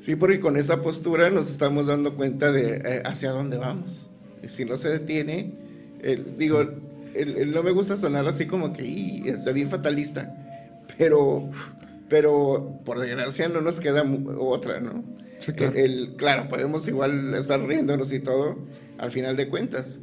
[0.00, 4.08] Sí, porque con esa postura nos estamos dando cuenta de eh, hacia dónde vamos.
[4.48, 5.54] Si no se detiene,
[6.36, 6.64] digo,
[7.46, 9.22] no me gusta sonar así como que y,
[9.54, 10.36] bien fatalista,
[10.98, 11.48] pero,
[12.08, 14.04] pero por desgracia no nos queda
[14.36, 15.04] otra, ¿no?
[15.56, 15.76] claro.
[15.76, 18.58] El, claro, podemos igual estar riéndonos y todo,
[18.98, 20.00] al final de cuentas,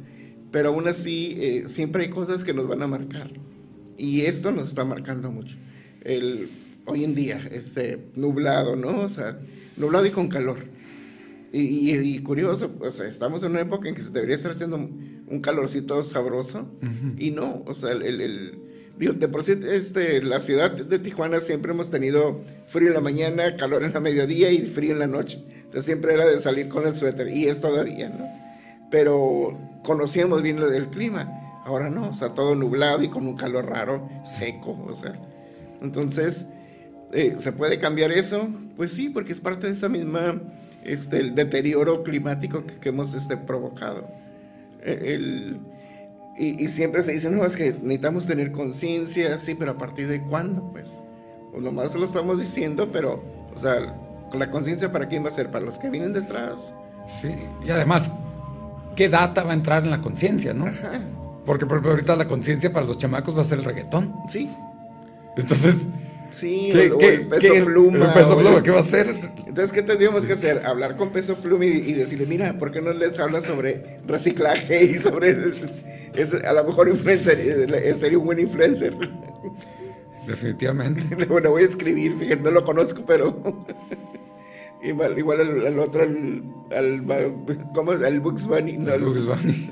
[0.50, 3.30] pero aún así eh, siempre hay cosas que nos van a marcar.
[3.98, 5.56] Y esto nos está marcando mucho.
[6.02, 6.48] El,
[6.86, 9.00] hoy en día, este, nublado, ¿no?
[9.00, 9.38] O sea,
[9.76, 10.58] nublado y con calor.
[11.56, 15.40] Y, curioso, o sea, estamos en una época en que se debería estar haciendo un
[15.40, 16.66] calorcito sabroso
[17.16, 18.58] y no, o sea, el, el,
[18.98, 23.00] digo, de por sí, este, la ciudad de Tijuana siempre hemos tenido frío en la
[23.00, 25.44] mañana, calor en la mediodía y frío en la noche.
[25.56, 28.26] Entonces siempre era de salir con el suéter y es todavía, ¿no?
[28.90, 33.36] Pero conocíamos bien lo del clima, ahora no, o sea, todo nublado y con un
[33.36, 35.14] calor raro, seco, o sea.
[35.80, 36.46] Entonces,
[37.14, 38.48] eh, ¿se puede cambiar eso?
[38.76, 40.40] Pues sí, porque es parte de esa misma
[40.84, 44.06] este, el deterioro climático que, hemos este, provocado.
[44.82, 45.60] E, el,
[46.36, 50.20] y, siempre se dice, no, es que necesitamos tener conciencia, sí, pero a partir de
[50.22, 51.00] cuándo, pues.
[51.54, 53.22] O nomás lo estamos diciendo, pero,
[53.54, 53.96] o sea,
[54.32, 56.74] la conciencia para quién va a ser, para los que vienen detrás.
[57.06, 57.32] Sí,
[57.64, 58.12] y además,
[58.96, 60.66] ¿qué data va a entrar en la conciencia, no?
[61.46, 64.12] Porque por ejemplo, ahorita la conciencia para los chamacos va a ser el reggaetón.
[64.28, 64.50] Sí.
[65.36, 65.88] Entonces,
[66.34, 68.06] Sí, el peso pluma.
[68.06, 69.14] El peso pluma, ¿qué va a hacer?
[69.46, 70.66] Entonces, ¿qué tendríamos que hacer?
[70.66, 74.98] Hablar con peso pluma y, decirle, mira, ¿por qué no les hablas sobre reciclaje y
[74.98, 75.36] sobre...
[76.14, 77.38] Es, a lo mejor influencer,
[77.98, 78.94] sería un buen influencer.
[80.26, 81.02] Definitivamente.
[81.28, 83.64] Bueno, voy a escribir, fíjate, no lo conozco, pero
[84.82, 86.42] igual, igual al, otro, al,
[86.72, 87.04] al,
[87.74, 88.02] ¿cómo es?
[88.02, 88.92] Al Bugs Bunny, ¿no?
[88.92, 89.70] El Bugs Bunny.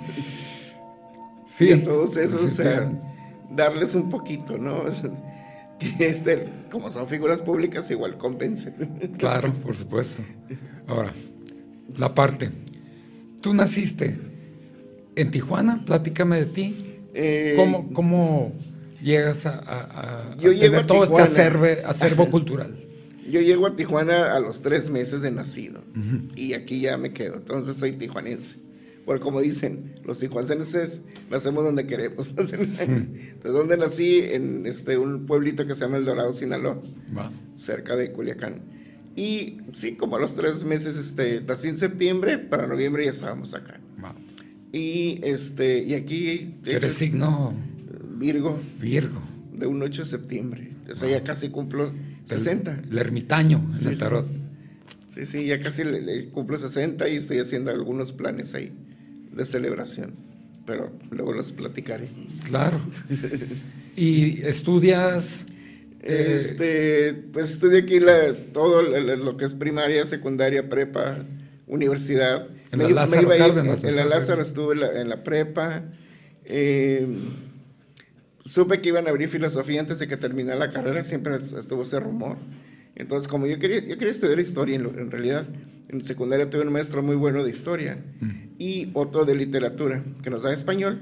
[1.46, 1.66] Sí.
[1.68, 2.90] Y a todos esos, o sea,
[3.50, 4.84] darles un poquito, ¿no?
[5.98, 8.74] Que este, como son figuras públicas, igual convencen.
[9.18, 10.22] Claro, por supuesto.
[10.86, 11.12] Ahora,
[11.96, 12.50] la parte.
[13.40, 14.18] Tú naciste
[15.16, 16.76] en Tijuana, platícame de ti.
[17.14, 18.52] Eh, ¿Cómo, ¿Cómo
[19.02, 21.24] llegas a, a, a Yo llego a todo este Tijuana.
[21.24, 22.76] acervo, acervo cultural?
[23.28, 25.82] Yo llego a Tijuana a los tres meses de nacido
[26.34, 28.56] y aquí ya me quedo, entonces soy tijuanense.
[29.04, 32.30] Porque como dicen, los tijuanenses nacemos donde queremos.
[32.38, 34.20] Entonces, donde nací?
[34.20, 36.80] En este, un pueblito que se llama El Dorado, Sinaloa,
[37.56, 38.62] cerca de Culiacán.
[39.16, 43.54] Y sí, como a los tres meses, este, nací en septiembre, para noviembre ya estábamos
[43.54, 43.80] acá.
[44.72, 47.54] Y, este, y aquí, Eres signo
[48.16, 49.20] Virgo, Virgo.
[49.52, 50.72] de un 8 de septiembre.
[50.90, 51.92] O sea, ya casi cumplo
[52.24, 52.70] 60.
[52.84, 53.98] El, el ermitaño en Sí, el sí.
[54.00, 54.26] tarot.
[55.14, 58.72] Sí, sí, ya casi le, le cumplo 60 y estoy haciendo algunos planes ahí
[59.32, 60.14] de celebración.
[60.66, 62.08] Pero luego los platicaré.
[62.48, 62.80] Claro.
[63.96, 65.46] y estudias.
[66.02, 71.24] eh, Este, pues estudié aquí la, todo lo, que es primaria, secundaria, prepa,
[71.66, 72.46] universidad.
[72.70, 75.00] En la Lázaro iba a ir- Cárdenas, me En la estás Lázaro estuve en la,
[75.00, 75.82] en la prepa.
[76.44, 77.06] eh,
[78.44, 82.00] supe que iban a abrir filosofía antes de que terminara la carrera, siempre estuvo ese
[82.00, 82.36] rumor.
[82.94, 85.46] Entonces, como yo quería, yo quería estudiar historia en, lo- en realidad,
[85.88, 87.98] en secundaria tuve un maestro muy bueno de historia
[88.62, 91.00] y otro de literatura, que nos da español,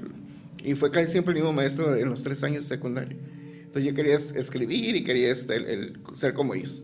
[0.63, 3.15] y fue casi siempre el mismo maestro en los tres años de secundaria.
[3.65, 6.83] Entonces yo quería es- escribir y quería este, el- el ser como ellos.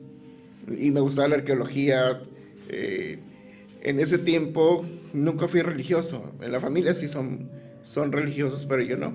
[0.80, 2.22] Y me gustaba la arqueología.
[2.70, 3.20] eh,
[3.82, 6.34] en ese tiempo nunca fui religioso.
[6.42, 7.50] En la familia sí son,
[7.86, 9.14] son religiosos, pero yo no.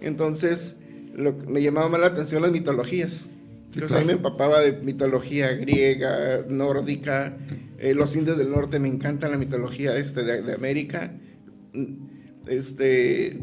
[0.00, 0.76] Entonces
[1.16, 3.28] lo, me llamaba más la atención las mitologías.
[3.74, 4.06] Entonces ahí claro.
[4.06, 7.36] me empapaba de mitología griega, nórdica.
[7.82, 11.12] Eh, los indios del norte me encanta la mitología este, de, de América.
[12.46, 13.38] Este,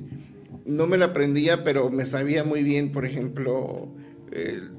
[0.66, 3.90] no me la aprendía, pero me sabía muy bien, por ejemplo,
[4.32, 4.72] el,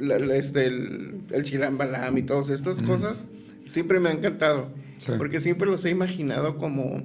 [0.00, 3.24] la- la- este, el, el chilambalam y todas estas cosas.
[3.66, 5.12] Siempre me ha encantado, Sí.
[5.18, 7.02] porque siempre los he imaginado como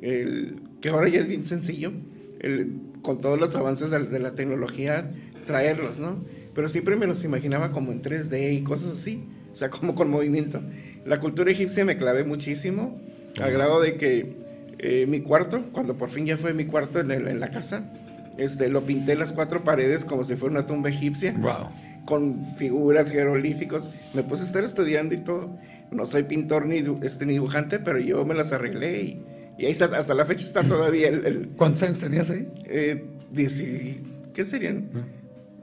[0.00, 1.92] el, que ahora ya es bien sencillo,
[2.40, 5.12] el, con todos los avances de, de la tecnología,
[5.46, 6.24] traerlos, ¿no?
[6.54, 10.10] Pero siempre me los imaginaba como en 3D y cosas así, o sea, como con
[10.10, 10.62] movimiento.
[11.06, 13.00] La cultura egipcia me clavé muchísimo,
[13.40, 14.36] al grado de que
[14.78, 17.82] eh, mi cuarto, cuando por fin ya fue mi cuarto en, el- en la casa,
[18.38, 21.70] este, lo pinté las cuatro paredes como si fuera una tumba egipcia Wow.
[22.04, 23.88] con figuras, jeroglíficos.
[24.14, 25.56] Me puse a estar estudiando y todo.
[25.90, 29.22] No soy pintor ni, este, ni dibujante, pero yo me las arreglé y,
[29.58, 31.24] y ahí está- hasta la fecha está todavía el...
[31.24, 32.46] el, ¿Cuántos años tenías ahí?
[32.66, 33.98] eh, dieci-
[34.34, 34.88] ¿Qué serían?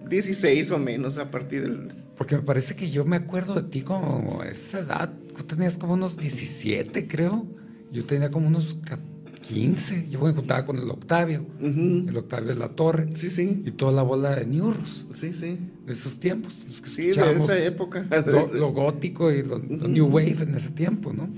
[0.10, 1.90] 16 o menos a partir del...
[2.18, 5.10] Porque me parece que yo me acuerdo de ti como esa edad.
[5.36, 7.46] Tú tenías como unos 17, creo.
[7.92, 9.00] Yo tenía como unos ca-
[9.42, 10.08] 15.
[10.10, 11.46] Yo me juntaba con el Octavio.
[11.60, 13.10] El Octavio de la Torre.
[13.16, 13.62] Sí, sí.
[13.66, 15.58] Y toda la bola de Ñurros Sí, sí.
[15.86, 16.64] de esos tiempos.
[16.66, 18.08] los que Sí, de esa época.
[18.26, 21.30] Lo, lo gótico y lo, lo New Wave en ese tiempo, ¿no?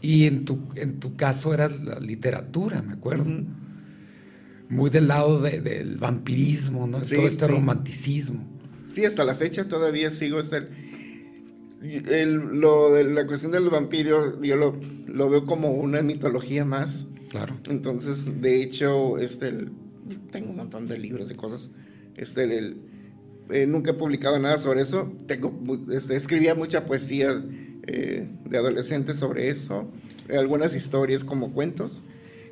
[0.00, 3.26] Y en tu, en tu caso era la literatura, me acuerdo.
[4.68, 7.04] Muy del lado de- del vampirismo, ¿no?
[7.04, 7.52] Sí, Todo este sí.
[7.52, 8.42] romanticismo.
[8.94, 10.68] Sí, hasta la fecha todavía sigo hasta el,
[11.84, 17.06] el- lo de la cuestión del vampiro, yo lo, lo veo como una mitología más.
[17.30, 17.56] Claro.
[17.68, 19.70] Entonces, de hecho, este, el-
[20.30, 21.70] tengo un montón de libros y cosas.
[22.16, 22.76] Este, el-
[23.50, 25.12] eh, nunca he publicado nada sobre eso.
[25.26, 25.52] Tengo,
[25.92, 27.42] este, escribía mucha poesía
[27.86, 29.90] eh, de adolescentes sobre eso,
[30.34, 32.00] algunas historias como cuentos.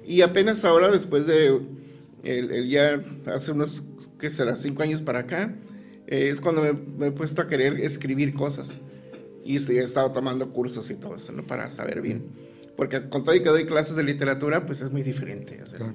[0.06, 1.58] Y apenas ahora, después de
[2.22, 3.82] el, el ya hace unos,
[4.18, 4.56] ¿qué será?
[4.56, 5.54] Cinco años para acá,
[6.06, 8.80] eh, es cuando me, me he puesto a querer escribir cosas.
[9.44, 11.46] Y sí, he estado tomando cursos y todo eso, ¿no?
[11.46, 12.24] Para saber bien.
[12.76, 15.60] Porque con todo y que doy clases de literatura, pues es muy diferente.
[15.62, 15.94] o sea, Claro.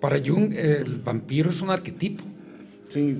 [0.00, 2.24] Para Jung, el vampiro es un arquetipo.
[2.88, 3.16] Sí,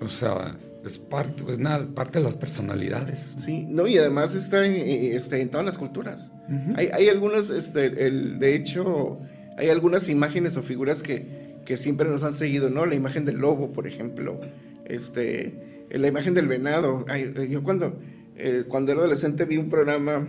[0.00, 3.36] O sea, es parte, es una parte de las personalidades.
[3.44, 3.66] sí.
[3.68, 6.30] No, y además está en, eh, este, en todas las culturas.
[6.48, 6.72] Ujú.
[6.76, 9.18] hay, hay algunos, este, el, de hecho,
[9.56, 12.86] hay algunas imágenes o figuras que, que siempre nos han seguido, ¿no?
[12.86, 14.40] La imagen del lobo, por ejemplo.
[14.86, 17.04] Este, la imagen del venado.
[17.08, 17.98] Ay, yo cuando,
[18.42, 20.26] eh, cuando era adolescente vi un programa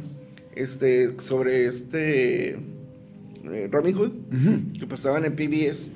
[0.55, 4.11] este, sobre este eh, Robin Hood.
[4.33, 4.79] Ujú.
[4.79, 5.89] que pasaban en PBS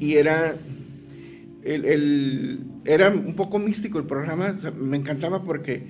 [0.00, 0.56] y era
[1.62, 5.82] el, el- era un poco místico el programa, o sea, me encantaba porque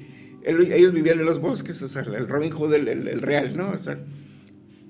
[0.42, 3.70] él- ellos vivían en los bosques, o sea, el Robin Hood, el, el- real, ¿no?
[3.70, 3.98] O sea,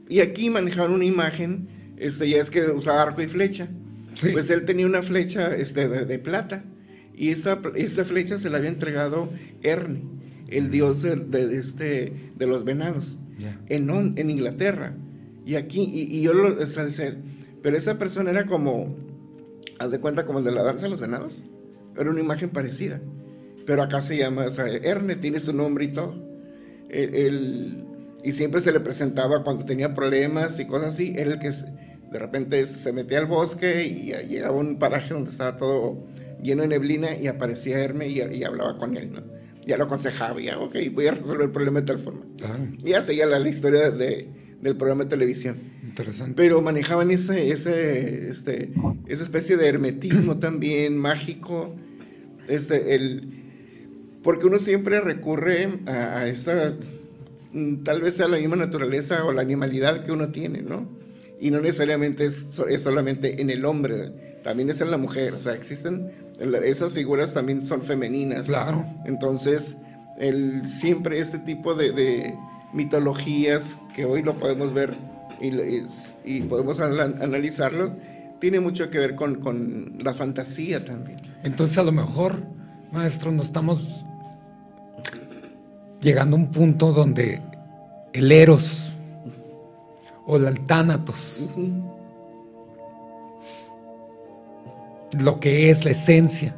[0.09, 3.68] y aquí manejaban una imagen, este, ya es que usaba arco y flecha,
[4.14, 4.31] Sí.
[4.33, 6.64] pues él tenía una flecha este, de, de plata
[7.14, 9.29] Y esa, esa flecha se la había entregado
[9.62, 10.00] Erne,
[10.51, 13.19] el dios de, de este, de los venados,
[13.69, 14.95] en, en Inglaterra.
[15.47, 16.87] Y aquí, y, y yo lo, o sea,
[17.63, 18.95] pero esa persona era como,
[19.79, 21.45] haz de cuenta como el de la danza de los venados.
[21.99, 23.01] Era una imagen parecida.
[23.67, 26.15] Pero acá se llama, o sea, Erne tiene su nombre y todo.
[26.89, 27.85] El- el-
[28.25, 31.15] y siempre se le presentaba cuando tenía problemas y cosas así.
[31.17, 35.31] Era el que de repente se metía al bosque y llegaba a un paraje donde
[35.31, 36.07] estaba todo
[36.43, 39.23] lleno de neblina y aparecía Herme y, y hablaba con él, ¿no?
[39.71, 42.23] Ya lo aconsejaba, ya, ok, voy a resolver el problema de tal forma.
[42.39, 44.27] Claro, Y ya seguía la, la historia de-
[44.61, 45.57] del programa de televisión.
[45.87, 46.35] interesante.
[46.37, 48.73] Pero manejaban ese, ese, este,
[49.07, 51.75] esa especie de hermetismo también mágico.
[52.49, 56.75] Este, el, porque uno siempre recurre a, a esa,
[57.53, 60.89] mm, tal vez sea la misma naturaleza o la animalidad que uno tiene, ¿no?
[61.41, 65.35] Y no necesariamente es, es solamente en el hombre, también es en la mujer.
[65.35, 66.11] O sea, existen,
[66.64, 68.46] esas figuras también son femeninas.
[68.46, 68.85] Claro.
[69.05, 69.76] Entonces,
[70.18, 72.35] el, siempre este tipo de, de
[72.72, 74.94] mitologías que hoy lo podemos ver
[75.40, 77.90] y, podemos ana- analizarlos,
[78.40, 81.18] tiene mucho que ver con, con la fantasía también.
[81.42, 82.42] Entonces a lo mejor,
[82.92, 84.05] maestro, no estamos
[86.00, 87.42] llegando a un punto donde
[88.12, 88.92] el Eros
[90.26, 91.50] o el Tánatos,
[95.18, 96.55] lo que es la esencia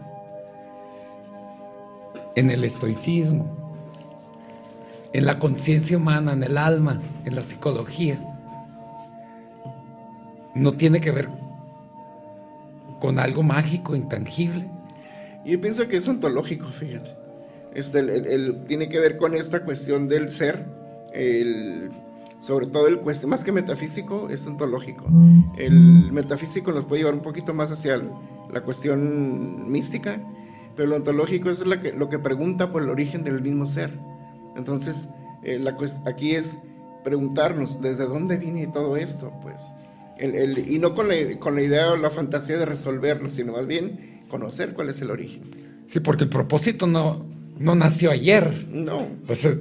[2.35, 3.47] en el estoicismo,
[5.13, 8.19] en la conciencia humana, en el alma, en la psicología,
[10.55, 11.29] no tiene que ver
[13.01, 14.71] con algo mágico, intangible.
[15.45, 17.11] Yo pienso que es ontológico, fíjate.
[17.75, 20.65] Este, el- tiene que ver con esta cuestión del ser,
[21.13, 21.91] el-
[22.43, 25.05] sobre todo el cuestión, más que metafísico, es ontológico.
[25.57, 28.03] El metafísico nos puede llevar un poquito más hacia
[28.53, 30.21] la cuestión mística,
[30.75, 33.97] pero lo ontológico es la que- lo que pregunta por el origen del mismo ser.
[34.57, 35.09] Entonces,
[35.45, 36.59] eh, la aquí es
[37.05, 39.71] preguntarnos desde dónde viene todo esto, pues.
[40.19, 43.53] El- el- y no con la, con la idea o la fantasía de resolverlo, sino
[43.53, 45.43] más bien conocer cuál es el origen.
[45.87, 47.25] Sí, porque el propósito no,
[47.59, 48.67] no nació ayer.
[48.71, 49.53] No, O sea,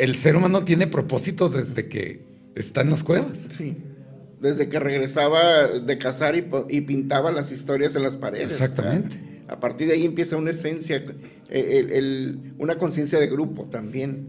[0.00, 2.20] el ser humano tiene propósito desde que
[2.54, 3.48] está en las cuevas.
[3.56, 3.76] sí.
[4.40, 8.50] Desde que regresaba de cazar y, pintaba las historias en las paredes.
[8.52, 9.16] Exactamente.
[9.16, 11.04] o sea, a partir de ahí empieza una esencia,
[11.50, 14.28] el- el- una conciencia de grupo también.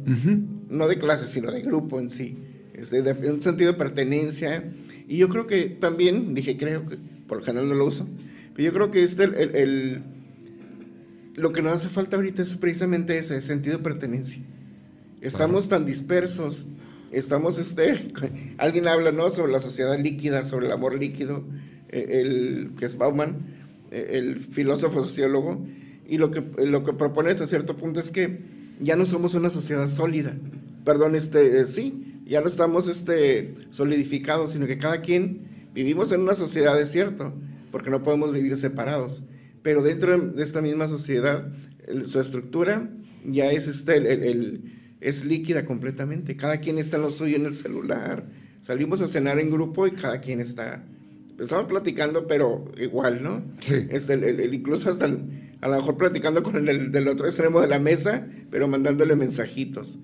[0.69, 2.37] No de clase, sino de grupo en sí,
[2.73, 4.65] este, de, de un sentido de pertenencia.
[5.07, 8.05] Y yo creo que también, dije creo, que por lo general no lo uso,
[8.53, 10.03] pero yo creo que este, el, el- el-
[11.35, 14.41] lo que nos hace falta ahorita es precisamente ese sentido de pertenencia.
[15.21, 16.65] Estamos tan dispersos,
[17.11, 18.11] estamos, este,
[18.57, 21.43] alguien habla, ¿no?, sobre la sociedad líquida, sobre el amor líquido,
[21.89, 23.37] eh, el, que es Bauman,
[23.91, 25.63] eh, el filósofo sociólogo,
[26.07, 28.39] y lo que, lo que propone hasta cierto punto es que
[28.79, 30.35] ya no somos una sociedad sólida,
[30.83, 35.41] perdón, este, eh, sí, ya no estamos este, solidificados, sino que cada quien
[35.75, 37.31] vivimos en una sociedad, es cierto,
[37.71, 39.21] porque no podemos vivir separados,
[39.61, 41.47] pero dentro de, esta misma sociedad,
[42.07, 42.89] su estructura
[43.23, 47.53] ya es, este, el- es líquida completamente, cada quien está en lo suyo en el
[47.53, 48.25] celular,
[48.61, 50.83] salimos a cenar en grupo y cada quien está,
[51.39, 53.43] estamos platicando, pero igual, ¿no?
[53.59, 53.87] Sí.
[53.89, 55.19] Este, el- el- incluso hasta el-
[55.61, 59.99] a lo mejor platicando con el del, otro extremo de la mesa, pero mandándole mensajitos.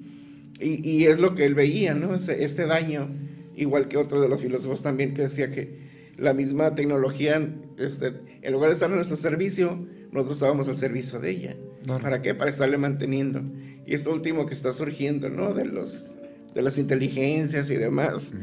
[0.59, 2.15] Y, y es lo que él veía, ¿no?
[2.15, 3.09] Ese- este daño,
[3.55, 5.85] igual que otro de los filósofos también, que decía que
[6.17, 11.19] la misma tecnología, este, en lugar de estar a nuestro servicio, nosotros estábamos al servicio
[11.19, 11.55] de ella.
[11.85, 12.01] Claro.
[12.01, 12.33] ¿Para qué?
[12.33, 13.43] Para estarle manteniendo.
[13.87, 15.53] Y esto último que está surgiendo, ¿no?
[15.53, 16.05] De, los,
[16.53, 18.33] de las inteligencias y demás.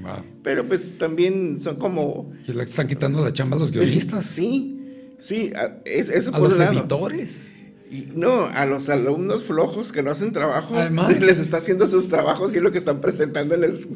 [0.42, 2.33] Pero pues también son como...
[2.48, 4.76] Y le están quitando la chamba a los guionistas, Sí,
[5.18, 6.78] sí, a- es, eso a por los un lado.
[6.80, 7.52] editores.
[7.90, 11.20] Y no, a los alumnos flojos que no hacen trabajo, Además.
[11.20, 13.87] les está haciendo sus trabajos y es lo que están presentándoles.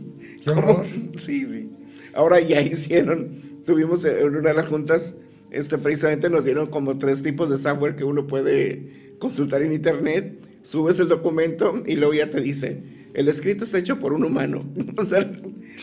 [0.45, 0.83] Qué como-.
[1.17, 1.71] Sí, sí.
[2.15, 5.15] Ahora ya hicieron, tuvimos en una de las juntas,
[5.51, 10.47] este, precisamente nos dieron como tres tipos de software que uno puede consultar en internet,
[10.69, 12.83] subes el documento y luego ya te dice,
[13.15, 14.71] el escrito está hecho por un humano.
[14.99, 15.21] o sea,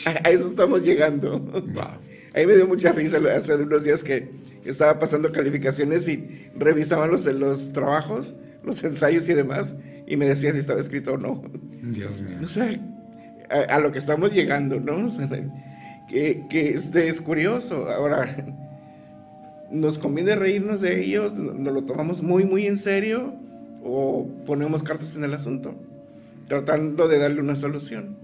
[0.06, 1.40] a, a eso estamos llegando.
[1.40, 1.84] Wow.
[1.84, 4.30] A mí me dio mucha risa hace unos días que
[4.64, 9.76] estaba pasando calificaciones y revisaban los, los trabajos, los ensayos y demás,
[10.06, 11.42] y me decía si estaba escrito o no.
[11.82, 12.38] Dios mío.
[12.44, 12.80] O sea,
[13.50, 15.08] a, a lo que estamos llegando, ¿no?
[15.08, 15.28] O sea,
[16.08, 17.90] que, que este es curioso.
[17.90, 18.54] Ahora,
[19.72, 21.34] ¿nos conviene reírnos de ellos?
[21.34, 23.45] ¿Nos lo tomamos muy, muy en serio?
[23.88, 25.76] ¿O ponemos cartas en el asunto?
[26.48, 28.18] Tratando de darle una solución.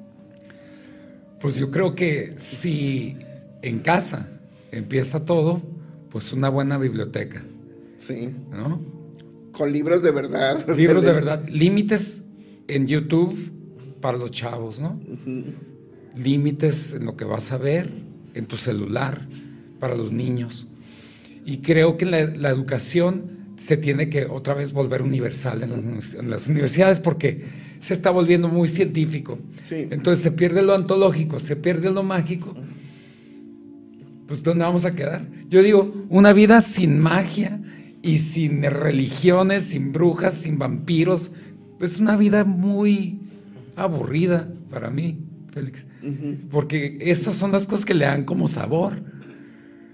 [1.39, 3.16] Pues yo creo que si
[3.62, 4.28] en casa
[4.72, 5.62] empieza todo,
[6.09, 7.43] pues una buena biblioteca,
[7.99, 8.32] Sí.
[8.51, 8.82] ¿no?
[9.51, 10.66] Con libros de verdad.
[10.76, 11.47] Libros de verdad.
[11.47, 12.24] Límites
[12.68, 13.36] en YouTube
[14.01, 14.99] para los chavos, ¿no?
[16.16, 17.89] Límites en lo que vas a ver
[18.34, 19.28] en tu celular
[19.80, 20.68] para los niños.
[21.45, 26.16] Y creo que la, la educación se tiene que otra vez volver universal en las,
[26.16, 27.45] en las universidades porque
[27.80, 29.38] se está volviendo muy científico.
[29.62, 29.88] Sí.
[29.91, 32.55] Entonces se pierde lo antológico, se pierde lo mágico.
[34.26, 35.28] Pues ¿dónde vamos a quedar?
[35.47, 37.62] Yo digo, una vida sin magia
[38.01, 41.32] y sin religiones, sin brujas, sin vampiros,
[41.80, 43.20] es una vida muy
[43.76, 45.20] aburrida para mí,
[45.51, 45.86] Félix.
[46.49, 48.93] Porque esas son las cosas que le dan como sabor,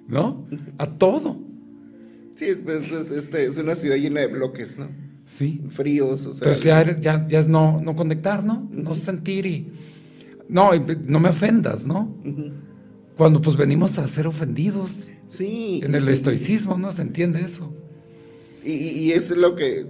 [0.08, 0.48] ¿no?
[0.78, 1.48] A todo.
[2.38, 4.88] Sí, es, pues, es, este, es una ciudad llena de bloques, ¿no?
[5.26, 5.62] Sí.
[5.70, 6.48] Fríos, o sea.
[6.48, 8.68] Entonces ya, ya, ya es no, no conectar, ¿no?
[8.72, 9.72] No sentir y...
[10.48, 12.16] No, y no me ofendas, ¿no?
[13.18, 15.12] Cuando pues venimos a ser ofendidos.
[15.28, 15.82] Sí.
[15.84, 16.92] En el estoicismo, ¿no?
[16.94, 17.74] Se entiende eso.
[18.64, 19.86] Y, y- es lo que.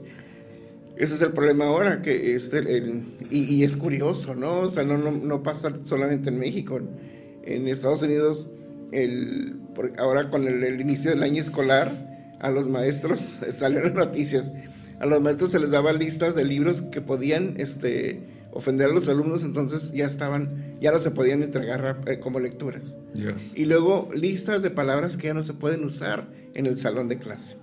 [0.97, 4.61] Ese es el problema ahora, que este, el- y, y es curioso, ¿no?
[4.61, 6.79] O sea, no, no, no pasa solamente en México.
[7.43, 8.49] En Estados Unidos,
[8.91, 9.57] el,
[9.99, 12.06] ahora con el, el inicio del año escolar,
[12.39, 14.51] a los maestros, salieron noticias,
[14.99, 18.19] a los maestros se les daban listas de libros que podían este,
[18.51, 22.97] ofender a los alumnos, entonces ya estaban, ya no se podían entregar eh, como lecturas.
[23.55, 27.17] Y luego listas de palabras que ya no se pueden usar en el salón de
[27.19, 27.57] clase.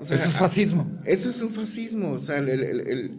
[0.00, 0.90] O sea, Eso es fascismo.
[1.04, 3.10] eso es un fascismo, o sea, el, el- el-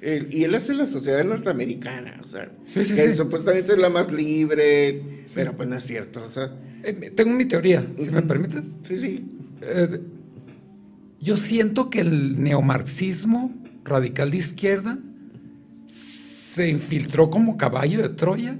[0.00, 3.14] el- y él hace la sociedad norteamericana, o sea, Sí, sí, que sí.
[3.16, 5.02] supuestamente es la más libre,
[5.34, 6.52] pero pues no es cierto, o sea,
[6.84, 8.28] Eh, tengo mi teoría, si me Ujú.
[8.28, 8.64] permites.
[8.82, 9.24] sí, sí,
[9.60, 10.00] Eh,
[11.28, 13.52] yo siento que el neomarxismo
[13.84, 14.98] radical de izquierda
[15.86, 18.56] se infiltró como caballo de Troya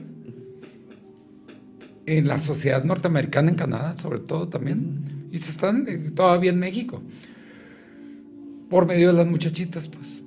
[2.04, 6.58] en la sociedad norteamericana, en Canadá sobre todo también, y se están eh, todavía en
[6.58, 7.00] México,
[8.68, 10.22] por medio de las muchachitas, pues,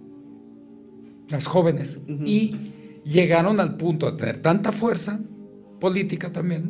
[1.30, 2.56] las jóvenes, y
[3.06, 5.20] llegaron al punto de tener tanta fuerza
[5.80, 6.64] política también,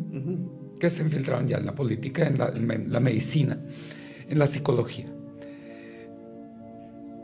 [0.81, 3.57] que se infiltraron ya en la política, en la, en me- la medicina,
[4.27, 5.07] en la psicología.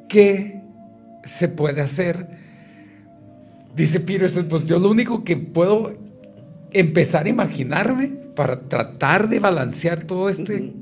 [0.10, 0.62] ¿Qué
[1.24, 2.28] se puede hacer?
[3.76, 5.94] Dice Peterson, pues yo lo único que puedo
[6.72, 10.74] empezar a imaginarme para tratar de balancear todo este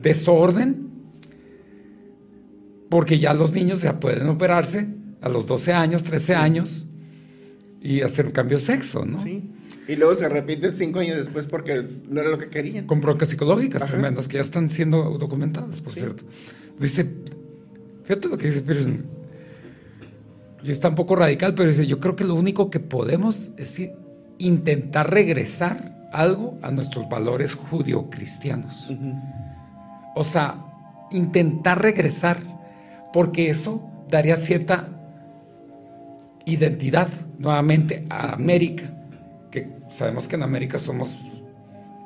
[0.00, 0.86] desorden,
[2.88, 4.86] porque ya los niños ya pueden operarse
[5.20, 6.86] a los 12 años, 13 años
[7.80, 9.18] y hacer un cambio de sexo, ¿no?
[9.22, 9.50] sí.
[9.88, 12.86] Y luego se repite cinco años después porque no era lo que querían.
[12.86, 13.92] con broncas psicológicas Ajá.
[13.92, 16.00] tremendas que ya están siendo documentadas, por Sí.
[16.00, 16.24] cierto.
[16.80, 17.06] Dice,
[18.06, 19.04] fíjate lo que dice Peterson,
[20.62, 23.80] y está un poco radical, pero dice, yo creo que lo único que podemos es
[24.38, 28.88] intentar regresar algo a nuestros valores judio-cristianos.
[30.14, 30.64] O sea,
[31.10, 32.38] intentar regresar,
[33.12, 34.88] porque eso daría cierta
[36.46, 38.84] identidad nuevamente a América,
[39.50, 41.18] que sabemos que en América somos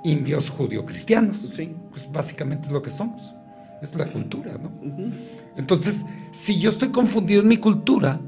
[0.05, 1.51] indios judio-cristianos.
[1.55, 1.75] Sí.
[1.91, 3.35] Pues básicamente es lo que somos,
[3.81, 4.71] es la cultura, ¿no?
[4.87, 5.11] Ujú.
[5.57, 8.21] Entonces, si yo estoy confundido en mi cultura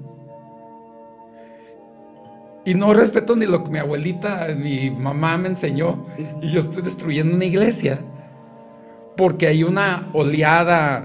[2.64, 6.06] y no respeto ni lo que mi abuelita, mi mamá me enseñó,
[6.40, 8.00] y yo estoy destruyendo una iglesia
[9.16, 11.04] porque hay una oleada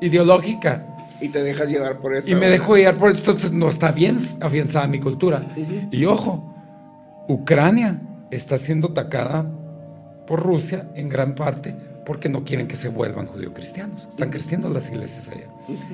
[0.00, 0.86] ideológica
[1.20, 2.30] Y te dejas llevar por eso.
[2.30, 5.46] y me dejo guiar por eso, entonces no está bien afianzada mi cultura.
[5.90, 6.54] Y ojo,
[7.28, 8.00] Ucrania
[8.30, 9.46] está siendo atacada
[10.26, 11.74] por Rusia en gran parte
[12.06, 14.06] porque no quieren que se vuelvan judio-cristianos.
[14.06, 15.48] Están creciendo las iglesias allá,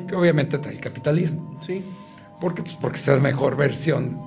[0.06, 1.58] que obviamente trae el capitalismo.
[1.66, 1.82] Sí.
[2.40, 2.62] ¿Por qué?
[2.62, 4.20] Pues porque es la mejor versión.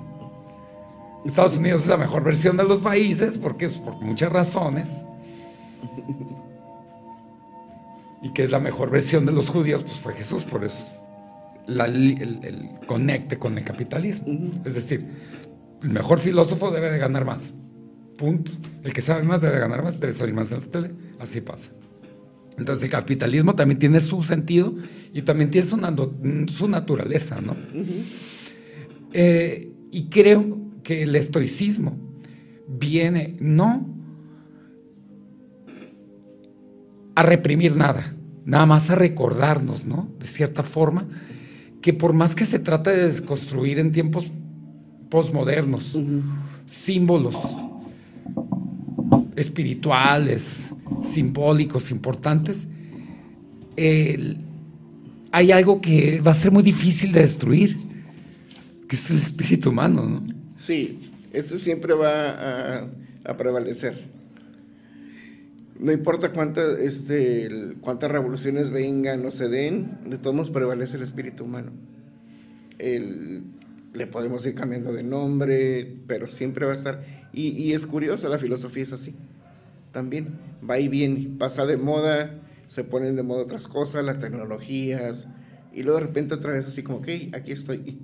[1.24, 5.06] Estados Unidos es la mejor versión de los países, porque por muchas razones.
[8.22, 11.02] Y que es la mejor versión de los judíos, pues fue Jesús, por eso es
[11.66, 14.50] la li- el, el conecte con el capitalismo.
[14.64, 15.06] Es decir,
[15.82, 17.52] el mejor filósofo debe de ganar más.
[18.16, 18.50] Punto.
[18.82, 20.90] El que sabe más debe ganar más, debe salir más en la tele.
[21.18, 21.70] Así pasa.
[22.58, 24.74] Entonces el capitalismo también tiene su sentido
[25.12, 27.54] y también tiene su, natu- su naturaleza, ¿no?
[29.12, 31.98] Eh, y creo que el estoicismo
[32.66, 33.94] viene no
[37.14, 38.14] a reprimir nada,
[38.44, 40.08] nada más a recordarnos, ¿no?
[40.18, 41.06] De cierta forma,
[41.82, 44.32] que por más que se trate de desconstruir en tiempos
[45.10, 45.98] posmodernos,
[46.66, 47.36] símbolos
[49.36, 50.74] espirituales,
[51.04, 52.66] simbólicos, importantes,
[53.76, 54.38] el-
[55.32, 57.76] hay algo que va a ser muy difícil de destruir,
[58.88, 60.34] que es el espíritu humano, ¿no?
[60.58, 62.80] Sí, ese siempre va
[63.24, 64.04] a, prevalecer.
[65.78, 71.02] no importa cuántas este, cuántas revoluciones vengan o se den, de todos modos prevalece el
[71.02, 71.72] espíritu humano.
[73.96, 77.04] Le podemos ir cambiando de nombre, pero siempre va a estar.
[77.32, 79.14] Y, y, es curioso, la filosofía es así.
[79.92, 80.38] También
[80.68, 85.26] va y viene, pasa de moda, se ponen de moda otras cosas, las tecnologías,
[85.72, 87.98] y luego de repente otra vez así como, que aquí estoy.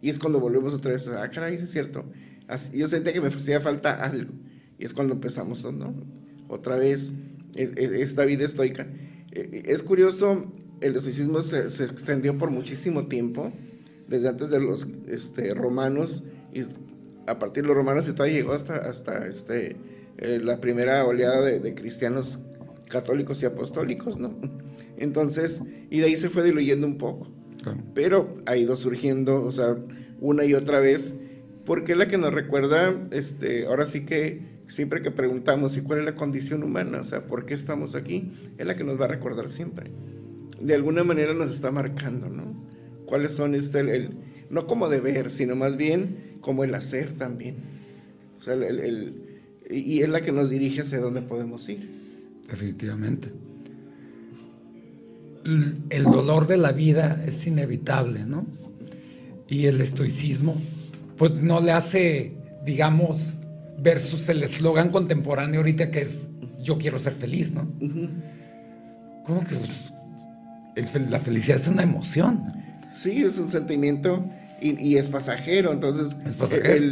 [0.00, 2.04] Y es cuando volvemos otra vez, ah, caray, es cierto.
[2.72, 4.32] yo sentía que me hacía falta algo.
[4.78, 5.94] Y es cuando empezamos, ¿no?
[6.48, 7.14] Otra vez,
[7.54, 8.86] esta vida estoica.
[9.32, 13.52] E, e, es curioso, el estoicismo se, extendió por muchísimo tiempo,
[14.08, 16.62] desde antes de los este, romanos, y
[17.26, 19.76] a partir de los romanos y todavía llegó hasta, hasta este,
[20.16, 22.38] eh, la primera oleada de, cristianos
[22.88, 24.34] católicos y apostólicos, ¿no?
[24.96, 27.28] Entonces, y de ahí se fue diluyendo un poco.
[27.94, 29.76] Pero ha ido surgiendo, o sea,
[30.20, 31.14] una y otra vez,
[31.66, 36.00] porque es la que nos recuerda, este, ahora sí que siempre que preguntamos, ¿y cuál
[36.00, 37.00] es la condición humana?
[37.00, 38.32] O sea, ¿por qué estamos aquí?
[38.56, 39.90] Es la que nos va a recordar siempre.
[40.60, 42.67] De alguna manera nos está marcando, ¿no?
[43.08, 44.10] ¿Cuáles son este, el,
[44.50, 47.56] no como deber, sino más bien como el hacer también?
[48.38, 49.14] O sea, el,
[49.70, 51.88] y es la que nos dirige hacia dónde podemos ir.
[52.48, 53.32] Definitivamente
[55.90, 58.46] el dolor de la vida es inevitable, ¿no?
[59.48, 60.60] Y el estoicismo,
[61.16, 62.34] pues no le hace,
[62.64, 63.36] digamos,
[63.78, 66.30] versus el eslogan contemporáneo ahorita que es
[66.60, 67.66] yo quiero ser feliz, ¿no?
[69.24, 69.56] ¿Cómo que
[71.08, 72.42] la felicidad es una emoción?
[72.90, 74.24] Sí, es un sentimiento
[74.60, 76.16] y, es pasajero, entonces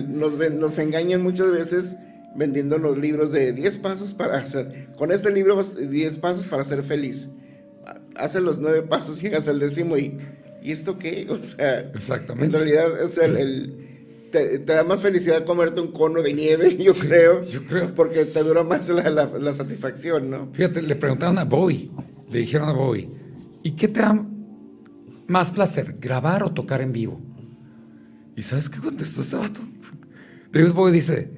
[0.08, 1.96] nos, nos engañan muchas veces
[2.36, 6.82] vendiendo los libros de 10 pasos para hacer, con este libro 10 pasos para ser
[6.84, 7.28] feliz
[8.18, 10.16] hace los nueve pasos, llegas al décimo y,
[10.62, 11.26] ¿y esto qué?
[11.30, 12.46] O sea, Exactamente.
[12.46, 17.42] en realidad es el, te, da más felicidad comerte un cono de nieve, yo creo.
[17.42, 17.94] Yo creo.
[17.94, 20.48] Porque te dura más la, satisfacción, ¿no?
[20.52, 21.90] Fíjate, le preguntaron a Bowie,
[22.30, 23.08] le dijeron a Bowie,
[23.62, 24.26] ¿y qué te da
[25.28, 27.20] más placer, grabar o tocar en vivo?
[28.36, 29.60] ¿Y sabes qué contestó este vato?
[30.52, 31.30] David Bowie dice,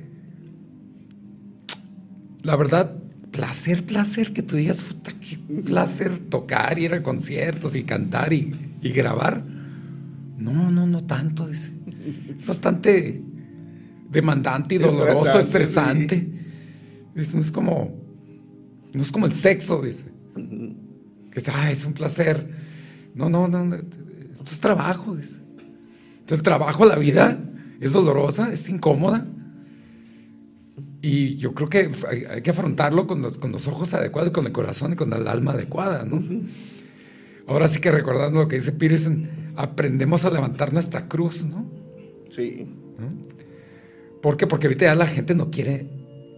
[2.43, 2.97] la verdad,
[3.30, 8.53] placer, placer, que tú digas, puta, qué placer tocar, ir a conciertos y cantar y,
[8.82, 9.45] grabar.
[10.36, 11.72] No, no, no tanto, dice.
[12.39, 13.22] Es bastante
[14.11, 16.26] demandante y doloroso, estresante.
[17.14, 17.97] no es como,
[18.95, 20.07] no es como el sexo, dice.
[21.30, 22.67] Que es, ah, es un placer.
[23.18, 25.40] No, no, no, esto es trabajo, dice.
[26.20, 27.38] Entonces el trabajo, la vida
[27.80, 29.26] es dolorosa, es incómoda
[31.00, 34.96] y yo creo que hay, que afrontarlo con los, ojos adecuados, con el corazón y
[34.96, 36.22] con el alma adecuada, ¿no?
[37.46, 41.70] Ahora sí que recordando lo que dice Peterson, aprendemos a levantar nuestra cruz, ¿no?
[42.30, 42.66] Sí.
[44.20, 44.46] ¿Por qué?
[44.46, 45.88] Porque ahorita ya la gente no quiere,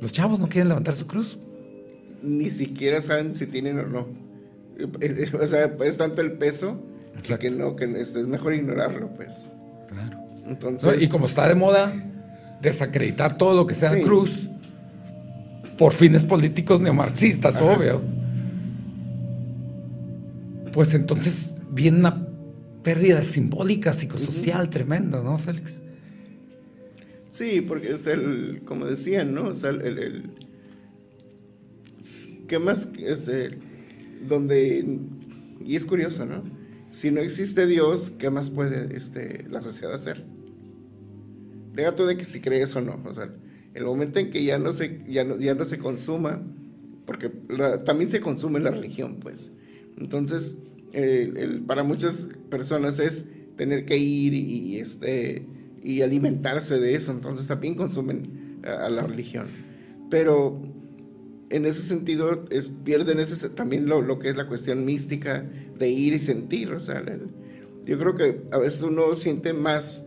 [0.01, 1.39] los chavos no quieren levantar su cruz.
[2.23, 4.30] Ni siquiera saben si tienen o no.
[5.41, 6.81] O sea, es tanto el peso
[7.39, 9.47] que no, que es mejor ignorarlo, pues.
[9.89, 10.19] Claro.
[10.47, 11.03] Entonces.
[11.03, 11.93] y como está de moda,
[12.61, 14.49] desacreditar todo lo que sea cruz
[15.79, 18.03] por fines políticos neomarxistas, obvio.
[20.73, 22.27] Pues entonces viene una
[22.83, 25.83] pérdida simbólica, psicosocial tremenda, ¿no, Félix?
[27.31, 29.49] Sí, porque es el, como decían, ¿no?
[29.49, 30.31] O sea, el, el,
[32.47, 33.59] ¿qué más es el,
[34.27, 34.99] donde,
[35.65, 36.43] y es curioso, ¿no?
[36.91, 40.25] Si no existe Dios, ¿qué más puede este, la sociedad hacer?
[41.75, 43.33] deja tú de que si crees o no, o sea,
[43.75, 46.43] el momento en que ya no se, ya no, ya no se consuma,
[47.07, 47.29] porque
[47.85, 49.53] también se consume la religión, pues.
[49.97, 50.57] Entonces,
[51.67, 53.25] para muchas personas es
[53.57, 55.47] tener que ir y, este,
[55.83, 59.47] y alimentarse de eso, entonces también consumen a, la religión.
[60.11, 60.61] Pero
[61.51, 65.45] en ese sentido es, pierden ese, también lo, lo, que es la cuestión mística
[65.79, 67.03] de ir y sentir, o sea,
[67.85, 70.05] yo creo que a veces uno siente más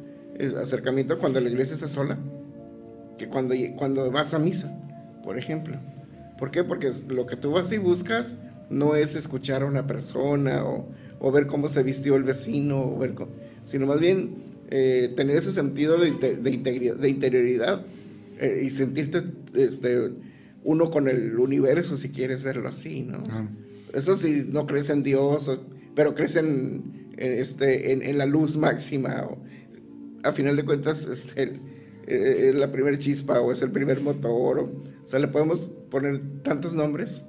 [0.60, 2.18] acercamiento cuando la iglesia está sola
[3.18, 4.76] que cuando, cuando vas a misa,
[5.24, 5.78] por ejemplo.
[6.40, 6.64] ¿Por qué?
[6.64, 8.38] Porque lo que tú vas y buscas
[8.70, 10.88] no es escuchar a una persona o,
[11.20, 13.14] o ver cómo se vistió el vecino, o ver
[13.66, 14.36] sino más bien
[14.70, 17.86] eh, tener ese sentido de, de, de interioridad
[18.40, 19.24] eh, y sentirte
[19.54, 20.12] este,
[20.64, 23.24] uno con el universo, si quieres verlo así, ¿no?
[23.94, 25.52] Eso sí, no crees en Dios,
[25.96, 29.28] pero crees en, este, en, en la luz máxima.
[29.30, 29.38] O,
[30.24, 31.44] a final de cuentas este,
[32.08, 34.60] eh, es la primera chispa o es el primer motor.
[34.60, 37.24] O, sea, le podemos poner tantos nombres.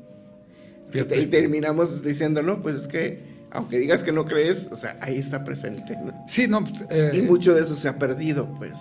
[0.92, 5.18] Y terminamos diciendo, no, pues es que, aunque digas que no crees, o sea, ahí
[5.18, 5.98] está presente.
[6.28, 6.62] Sí, no.
[6.62, 8.78] Pues, eh, y mucho de eso se ha perdido, pues.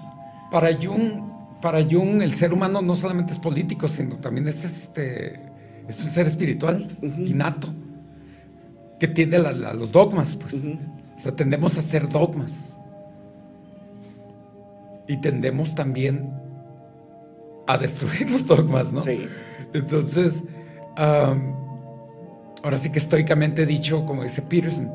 [0.51, 1.32] Para Jung,
[1.63, 5.39] para Jung, el ser humano no solamente es político, sino también es este
[5.87, 7.69] es un ser espiritual, innato,
[8.99, 10.55] que tiende a, los dogmas, pues.
[11.15, 12.81] O sea, tendemos a hacer dogmas.
[15.07, 16.33] Y tendemos también
[17.65, 19.01] a destruir los dogmas, ¿no?
[19.01, 19.25] Sí.
[19.73, 20.43] Entonces,
[20.97, 24.91] ahora sí que estoicamente dicho, como dice Peterson,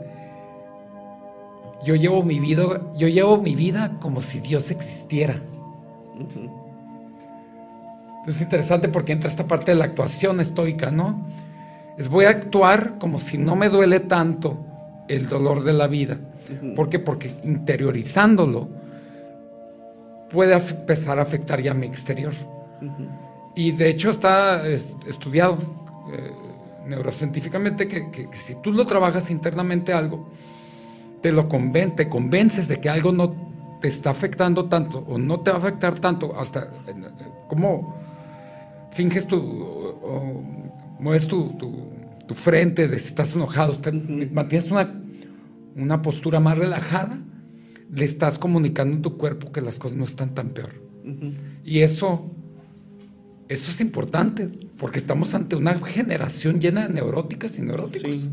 [1.83, 5.41] yo llevo mi vida, yo llevo mi vida como si Dios existiera.
[8.27, 11.27] Es interesante porque entra esta parte de la actuación estoica, ¿no?
[11.97, 14.59] Es voy a actuar como si no me duele tanto
[15.09, 16.19] el dolor de la vida.
[16.77, 16.99] ¿Por qué?
[16.99, 18.69] Porque interiorizándolo
[20.31, 22.33] puede empezar a afectar ya mi exterior.
[23.55, 25.59] Y de hecho está estudiado
[26.13, 26.31] eh,
[26.87, 30.29] neurocientíficamente que, si tú lo trabajas internamente algo,
[31.21, 33.35] te lo conven te convences de que algo no
[33.81, 36.71] te está afectando tanto o no te va a afectar tanto hasta
[37.49, 37.97] como
[38.93, 39.95] finges tu,
[40.99, 43.79] mueves tu, tu, frente de si estás enojado,
[44.33, 45.03] mantienes una,
[45.77, 47.19] una postura más relajada,
[47.91, 50.75] le estás comunicando en tu cuerpo que las cosas no están tan peor.
[51.65, 52.31] Y eso,
[53.49, 58.29] eso es importante, porque estamos ante una generación llena de neuróticas y neuróticos.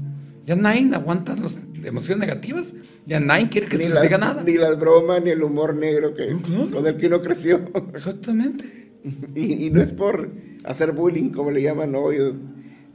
[0.45, 2.73] Ya nadie aguanta las emociones negativas,
[3.05, 4.41] ya nadie quiere que se les diga nada.
[4.43, 6.35] Ni las bromas, ni el humor negro que,
[6.71, 7.61] con el que no creció.
[7.93, 8.85] Exactamente.
[9.35, 10.31] Y, no es por
[10.63, 12.17] hacer bullying, como le llaman hoy.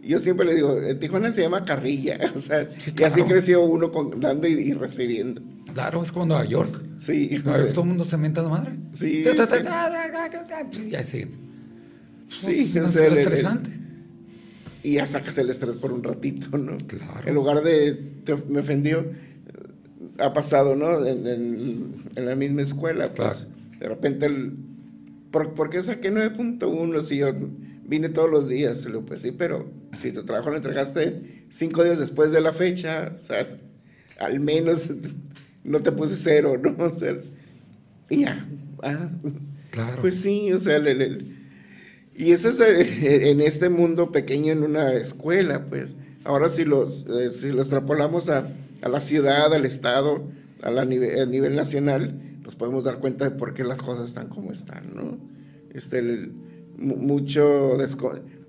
[0.02, 2.18] Yo, siempre le digo, en Tijuana se llama carrilla.
[2.34, 2.68] O sea,
[2.98, 5.40] y así creció uno con, dando y, recibiendo.
[5.72, 6.82] Claro, es como Nueva York.
[6.98, 7.30] Sí.
[7.44, 8.72] Nueva York todo el mundo se menta la madre.
[8.92, 9.22] Sí.
[10.88, 11.26] Y así.
[12.28, 13.70] Sí, es estresante.
[14.82, 16.78] Y ya sacas el estrés por un ratito, ¿no?
[16.86, 17.28] Claro.
[17.28, 18.12] En lugar de,
[18.48, 19.04] me ofendió,
[20.18, 21.04] ha pasado, ¿no?
[21.06, 23.46] En, en, la misma escuela, pues.
[23.78, 24.54] De repente el
[25.30, 27.32] ¿por, qué saqué 9.1 si yo
[27.84, 28.84] vine todos los días?
[28.86, 33.12] Le pues sí, pero si tu trabajo lo entregaste cinco días después de la fecha,
[33.14, 33.46] o sea,
[34.18, 34.90] al menos
[35.64, 36.76] no te puse cero, ¿no?
[36.84, 37.16] O sea,
[38.08, 38.46] y ya.
[38.82, 39.10] Ah,
[39.70, 40.00] claro.
[40.00, 40.78] Pues sí, o sea,
[42.20, 45.96] y eso es eh, en este mundo pequeño en una escuela, pues.
[46.24, 48.46] Ahora si los, eh, si lo extrapolamos a,
[48.82, 50.22] a, la ciudad, al estado,
[50.62, 54.06] a, la nivel, a nivel nacional, nos podemos dar cuenta de por qué las cosas
[54.06, 55.16] están como están, ¿no?
[55.72, 56.30] Este,
[56.76, 57.78] mucho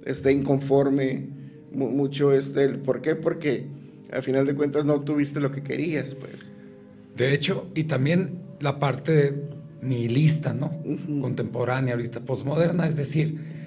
[0.05, 1.29] este, inconforme,
[1.71, 3.15] mucho, este, ¿por qué?
[3.15, 3.67] Porque
[4.11, 6.51] al final de cuentas no tuviste lo que querías, pues.
[7.15, 9.33] De hecho, y también la parte
[9.81, 10.71] nihilista, ¿no?
[11.21, 13.60] Contemporánea, ahorita, posmoderna, es decir,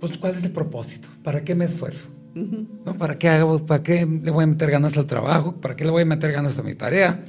[0.00, 1.08] pues, ¿cuál es el propósito?
[1.22, 2.08] ¿Para qué me esfuerzo?
[2.34, 2.96] ¿No?
[2.96, 3.64] ¿Para qué hago?
[3.66, 5.60] ¿Para qué le voy a meter ganas al trabajo?
[5.60, 7.24] ¿Para qué le voy a meter ganas a mi tarea?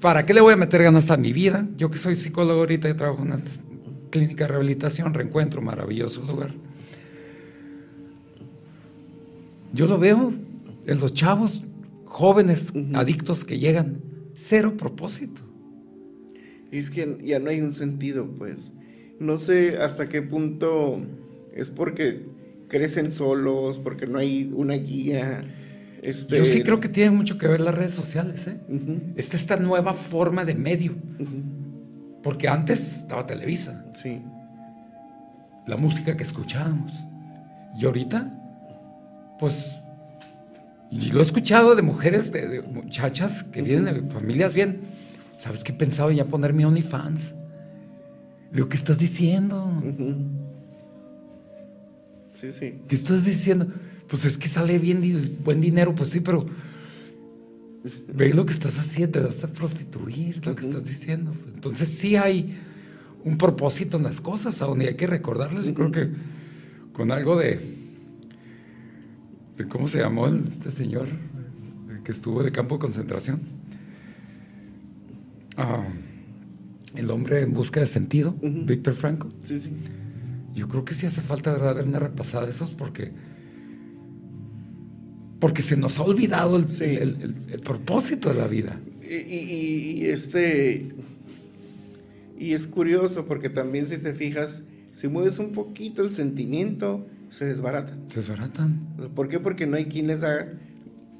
[0.00, 1.68] ¿Para qué le voy a meter ganas a mi vida?
[1.76, 3.42] Yo que soy psicólogo ahorita y trabajo en una
[4.10, 6.52] clínica de rehabilitación, reencuentro, maravilloso lugar.
[9.72, 10.34] Yo lo veo
[10.86, 11.62] en los chavos
[12.04, 14.02] jóvenes adictos que llegan,
[14.34, 15.42] cero propósito.
[16.70, 18.72] es que ya no hay un sentido, pues.
[19.20, 21.00] No sé hasta qué punto
[21.54, 22.26] es porque
[22.68, 25.44] crecen solos, porque no hay una guía
[26.02, 28.58] este, Yo sí creo que tiene mucho que ver las redes sociales, ¿eh?
[29.14, 30.96] Esta, esta nueva forma de medio.
[32.24, 33.86] Porque antes estaba Televisa.
[33.94, 34.20] Sí.
[35.68, 36.92] La música que escuchábamos.
[37.78, 38.36] Y ahorita,
[39.38, 39.72] pues,
[40.90, 44.80] y lo he escuchado de mujeres, de, muchachas que vienen de familias bien.
[45.38, 47.36] ¿Sabes qué he pensado ya poner mi OnlyFans?
[48.50, 49.70] Digo, ¿qué estás diciendo?
[52.42, 52.74] Sí, sí.
[52.88, 53.68] ¿Qué estás diciendo?
[54.12, 55.00] pues es que sale bien
[55.42, 56.44] buen dinero, pues sí, pero
[58.12, 61.32] ve lo que estás haciendo, te vas a prostituir, lo que estás diciendo.
[61.54, 62.58] Entonces sí hay
[63.24, 65.64] un propósito en las cosas, a donde hay que recordarles.
[65.64, 66.10] Yo creo que
[66.92, 67.58] con algo de,
[69.56, 71.08] de ¿cómo se llamó este señor
[72.04, 73.40] que estuvo de campo de concentración?
[75.56, 75.86] Ah,
[76.96, 79.30] el hombre en busca de sentido, Víctor Franco.
[79.42, 79.70] Sí, sí.
[80.54, 83.12] Yo creo que sí hace falta dar una repasada de esos porque
[85.42, 88.78] porque se nos ha olvidado el, propósito de la vida.
[89.02, 90.86] Y, este
[92.38, 97.46] y es curioso porque también si te fijas, si mueves un poquito el sentimiento, se
[97.46, 98.04] desbaratan.
[98.08, 98.80] Se desbaratan.
[99.16, 99.40] ¿Por qué?
[99.40, 100.48] Porque no hay quien les da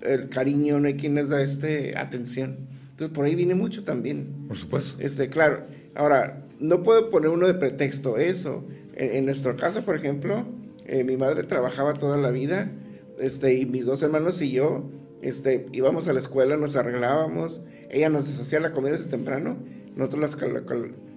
[0.03, 2.59] el cariño, no hay quien les da este atención.
[2.91, 4.47] Entonces por ahí viene mucho también.
[4.47, 5.01] Por supuesto.
[5.01, 5.67] Este, claro.
[5.97, 8.65] Ahora, no puedo poner uno de pretexto eso.
[9.03, 10.45] En, nuestro caso, por ejemplo,
[10.87, 12.71] eh, mi madre trabajaba toda la vida
[13.19, 14.89] este, y mis dos hermanos y yo,
[15.23, 19.57] este, íbamos a la escuela, nos arreglábamos, ella nos hacía la comida desde temprano,
[19.97, 20.37] nosotros las,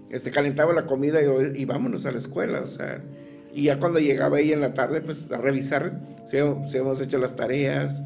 [0.09, 3.03] este, calentaba la comida y, y, vámonos a la escuela, o sea,
[3.53, 7.35] Y ya cuando llegaba ahí en la tarde, pues a revisar si, hemos hecho las
[7.35, 8.01] tareas,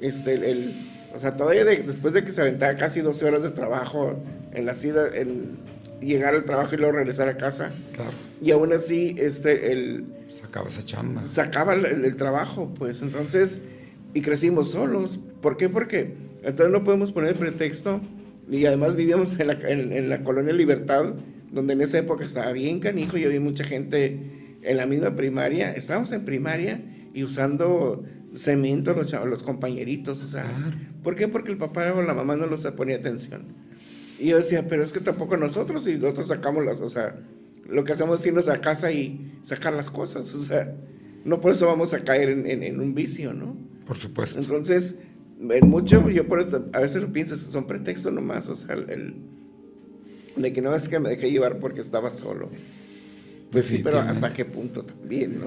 [0.00, 0.74] este, el,
[1.16, 4.14] o sea, todavía después de que se aventaba casi 12 horas de trabajo
[4.52, 5.56] en la en
[6.02, 7.72] llegar al trabajo y luego regresar a casa.
[7.92, 8.10] Claro.
[8.40, 10.04] Y aún así, este, el...
[10.28, 11.28] Sacaba esa chamba.
[11.28, 13.62] Sacaba el, el trabajo, pues entonces,
[14.14, 15.20] y crecimos solos.
[15.40, 15.68] ¿Por qué?
[15.68, 18.00] Porque entonces no podemos poner pretexto,
[18.50, 21.14] y además vivíamos en la, en, en la colonia Libertad,
[21.52, 25.72] donde en esa época estaba bien canijo y había mucha gente en la misma primaria.
[25.72, 26.80] Estábamos en primaria
[27.14, 30.76] y usando cemento los, los compañeritos, o sea, Claro.
[31.02, 31.28] ¿por qué?
[31.28, 33.42] Porque el papá o la mamá no los ponía atención.
[34.22, 37.16] Y yo decía, pero es que tampoco nosotros, y nosotros sacamos las, o sea,
[37.68, 40.72] lo que hacemos es irnos a casa y sacar las cosas, o sea,
[41.24, 43.56] no por eso vamos a caer en, en- en un vicio, ¿no?
[43.86, 44.38] Por supuesto.
[44.38, 44.94] Entonces,
[45.40, 48.90] en mucho, yo por esto, a veces lo pienso, son pretextos nomás, o sea, el,
[48.90, 49.14] el-
[50.36, 52.48] de que no es que me dejé llevar porque estaba solo.
[53.50, 55.46] Pues sí, pero hasta qué punto también, ¿no?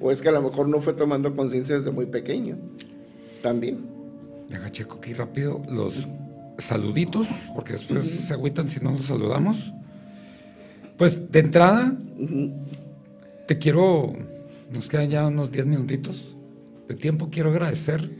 [0.00, 2.58] O es que a lo mejor no fue tomando conciencia desde muy pequeño,
[3.40, 3.86] también.
[4.50, 6.06] Deja checo aquí rápido los
[6.58, 9.72] saluditos, porque después se agüitan si no los saludamos.
[10.96, 11.96] Pues de entrada,
[13.46, 14.14] te quiero,
[14.72, 16.36] nos quedan ya unos 10 minutitos
[16.88, 18.10] de tiempo, quiero agradecer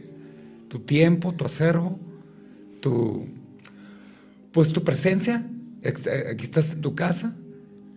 [0.68, 1.98] tu tiempo, tu acervo,
[2.80, 3.26] tu,
[4.52, 5.48] pues tu presencia,
[5.82, 5.94] eh,
[6.32, 7.36] aquí estás en tu casa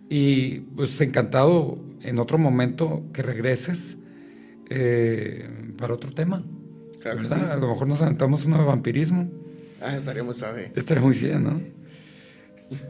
[0.08, 3.98] y pues encantado en otro momento que regreses
[4.70, 6.42] eh, para otro tema.
[7.00, 7.36] Claro ¿verdad?
[7.36, 7.44] sí.
[7.50, 9.30] A lo mejor nos aventamos uno de vampirismo.
[9.80, 10.72] Ah, estaríamos suave.
[10.74, 11.60] Estaría muy bien, ¿no?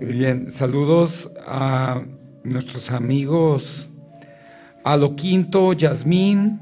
[0.01, 2.03] Bien, saludos a
[2.45, 3.91] nuestros amigos
[4.84, 6.61] a lo quinto, Yasmín,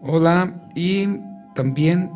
[0.00, 1.06] hola, y
[1.54, 2.10] también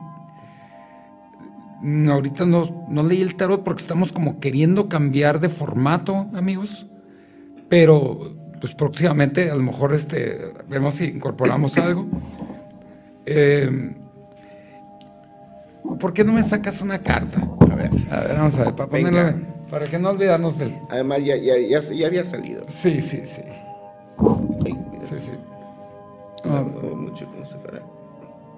[1.82, 6.86] mm, ahorita no, no leí el tarot porque estamos como queriendo cambiar de formato, amigos,
[7.68, 12.06] pero pues próximamente a lo mejor este, vemos si incorporamos algo.
[13.26, 13.94] Eh,
[15.98, 17.40] ¿Por qué no me sacas una carta?
[17.70, 17.90] A ver.
[18.10, 19.10] A ver, vamos a ver, para Venga.
[19.10, 20.78] ponerlo, para que no olvidarnos del...
[20.90, 22.62] Además, ya, ya, ya, ya había salido.
[22.68, 23.42] Sí, sí, sí,
[24.64, 25.30] Ay, sí, sí.
[26.44, 27.82] me Ah, mucho como si fuera.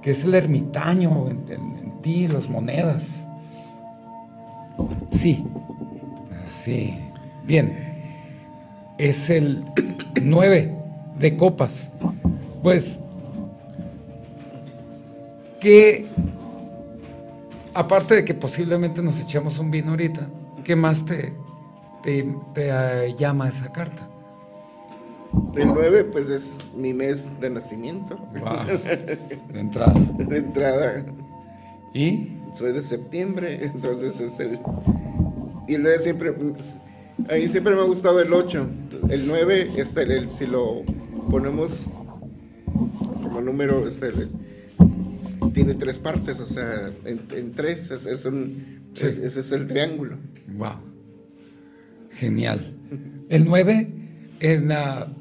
[0.02, 3.26] que es el ermitaño en, en- en ti, las monedas.
[5.12, 5.44] Sí,
[6.54, 6.98] sí.
[7.44, 7.72] Bien,
[8.98, 9.64] es el
[10.22, 10.74] 9
[11.18, 11.90] de copas.
[12.62, 13.00] Pues,
[15.60, 16.06] que
[17.74, 20.28] aparte de que posiblemente nos echemos un vino ahorita,
[20.64, 21.32] ¿qué más te,
[22.02, 22.22] te,
[22.54, 24.08] te, eh, llama esa carta?
[25.54, 28.16] El 9, pues es mi mes de nacimiento.
[28.40, 28.64] Wow,
[29.52, 29.92] de entrada.
[30.18, 31.04] De entrada,
[31.94, 32.32] ¿Y?
[32.54, 34.58] soy de septiembre, entonces es el.
[35.68, 36.30] Y 9 siempre.
[37.30, 38.66] A mí siempre me ha gustado el 8.
[39.10, 40.82] El 9, este, el- si lo
[41.30, 41.86] ponemos
[43.22, 44.30] como número, este, el-
[45.58, 48.80] tiene tres partes, o sea, en, en tres, es, es un.
[48.92, 49.06] Sí.
[49.06, 50.16] es- ese es el triángulo.
[50.56, 50.76] Wow.
[52.12, 52.76] Genial.
[53.28, 53.92] El 9,
[54.38, 55.12] en la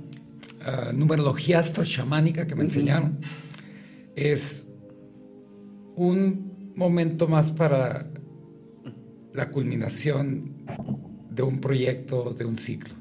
[0.62, 3.18] ah, numerología astrochamánica que me enseñaron,
[4.16, 4.68] es
[5.96, 8.08] un momento más para
[9.34, 10.52] la culminación
[11.32, 12.94] de un proyecto, de un ciclo.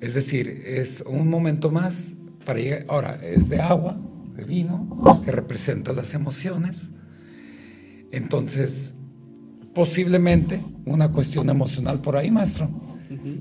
[0.00, 2.14] Es decir, es un momento más
[2.44, 2.84] para llegar.
[2.88, 3.98] Ahora, es de agua,
[4.36, 6.92] de vino, que representa las emociones.
[8.12, 8.94] Entonces,
[9.74, 12.68] posiblemente una cuestión emocional por ahí, maestro,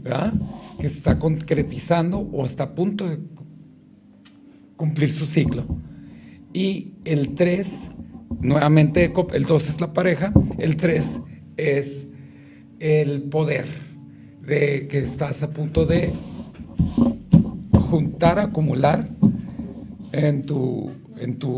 [0.03, 0.33] ¿verdad?
[0.79, 3.45] que se está concretizando o está a punto de cu-
[4.75, 5.65] cumplir su ciclo.
[6.53, 7.91] Y el 3,
[8.41, 11.19] nuevamente, el 2 es la pareja, el 3
[11.57, 12.07] es
[12.79, 13.65] el poder,
[14.45, 16.11] de que estás a punto de
[17.89, 19.09] juntar, acumular
[20.11, 21.49] en tu, en tu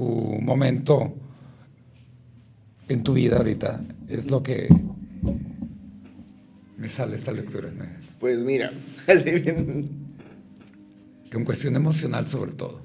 [0.42, 1.14] momento
[2.92, 3.82] en tu vida ahorita.
[4.10, 4.68] Es lo que
[6.78, 7.70] me sale esta lectura.
[8.20, 8.72] Pues mira.
[11.32, 12.82] Que en cuestión emocional sobre todo.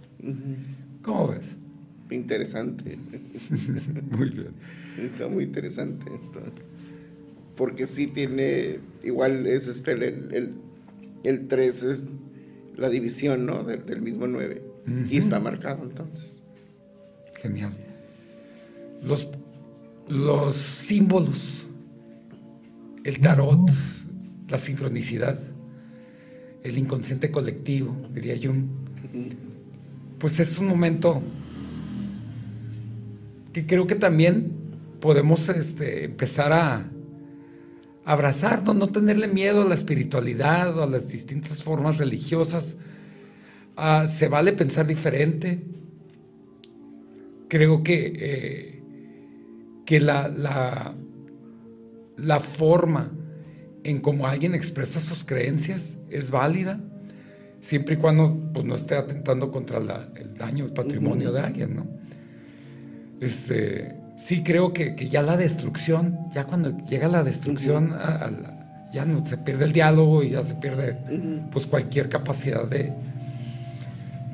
[1.02, 1.56] ¿Cómo ves?
[2.12, 2.96] Interesante.
[4.10, 4.50] Muy bien.
[4.98, 6.40] Está muy interesante esto.
[7.56, 10.02] Porque sí tiene, igual es este, el,
[10.32, 10.52] el,
[11.24, 12.10] el 3 es
[12.76, 13.64] la división, ¿no?
[13.64, 14.62] Del, del mismo 9.
[14.86, 16.42] Y está marcado entonces.
[17.40, 17.72] Genial.
[19.02, 19.28] Los,
[20.08, 21.66] los símbolos,
[23.04, 23.68] el tarot,
[24.48, 25.38] la sincronicidad,
[26.62, 28.64] el inconsciente colectivo, diría Jung,
[30.18, 31.22] pues es un momento
[33.52, 34.52] que creo que también
[35.00, 36.90] podemos este, empezar a
[38.04, 42.76] abrazar, no, no tenerle miedo a la espiritualidad o a las distintas formas religiosas,
[43.76, 45.62] Ah, se vale pensar diferente.
[47.48, 48.82] Creo que, eh,
[49.84, 50.94] que la, la,
[52.16, 53.12] la forma
[53.84, 56.80] en cómo alguien expresa sus creencias es válida,
[57.60, 61.76] siempre y cuando pues, no esté atentando contra la- el daño, el patrimonio de alguien,
[61.76, 61.86] ¿no?
[63.20, 68.30] Este, sí creo que, que ya la destrucción, ya cuando llega la destrucción, a- a
[68.30, 70.96] la- ya no se pierde el diálogo y ya se pierde
[71.52, 72.92] pues cualquier capacidad de,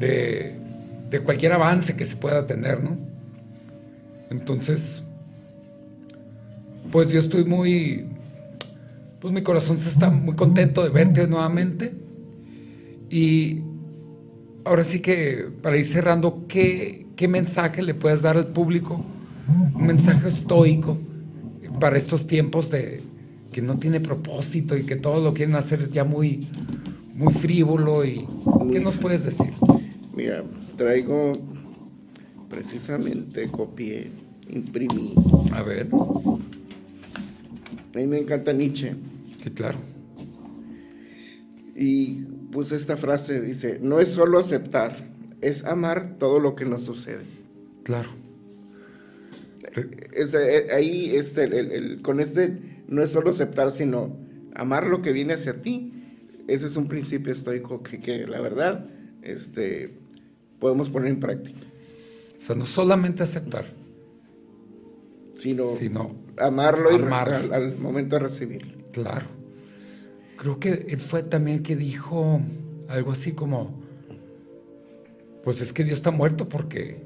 [0.03, 2.97] de, cualquier avance que se pueda tener, ¿no?
[4.31, 5.03] Entonces,
[6.91, 8.07] pues yo estoy muy,
[9.21, 11.93] pues mi corazón se está muy contento de verte nuevamente.
[13.11, 13.61] Y
[14.65, 19.05] ahora sí que para ir cerrando, ¿qué, qué mensaje le puedes dar al público?
[19.75, 20.99] Un mensaje estoico
[21.79, 23.03] para estos tiempos de
[23.53, 26.49] que no tiene propósito y que todo lo quieren hacer ya muy,
[27.15, 28.03] muy frívolo.
[28.05, 28.27] y
[28.73, 29.53] ¿Qué nos puedes decir?
[30.15, 30.45] Mira,
[30.77, 31.33] traigo
[32.49, 34.11] precisamente, copié,
[34.51, 35.15] imprimí.
[35.53, 35.89] A ver,
[37.95, 38.95] A mí me encanta Nietzsche.
[39.43, 39.79] sí, claro.
[41.75, 45.09] Y puse esta frase, dice, no es solo aceptar,
[45.41, 47.25] es amar todo lo que nos sucede.
[47.83, 48.11] Claro.
[50.15, 52.59] Es, eh, ahí, este, el- el- con este,
[52.89, 54.15] no es solo aceptar, sino
[54.55, 55.93] amar lo que viene hacia ti.
[56.47, 58.91] Ese es un principio estoico que, que la verdad,
[59.23, 59.99] este,
[60.63, 61.59] podemos poner en práctica.
[62.39, 63.65] O sea, no solamente aceptar,
[65.35, 68.73] Sino, sino amarlo y al, al momento de recibirlo.
[68.93, 69.27] Claro.
[70.37, 72.41] Creo que él fue también el que dijo
[72.87, 73.83] algo así como,
[75.43, 77.03] pues es que Dios está muerto porque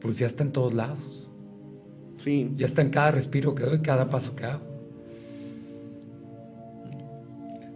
[0.00, 1.30] pues ya está en todos lados,
[2.18, 4.66] Sí, ya está en cada respiro que doy, cada paso que hago.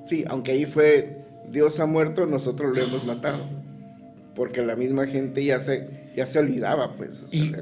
[0.05, 3.62] sí, aunque ahí fue Dios ha muerto, nosotros lo hemos matado.
[4.35, 7.27] Porque la misma gente ya se, ya se olvidaba, pues.
[7.33, 7.53] Y,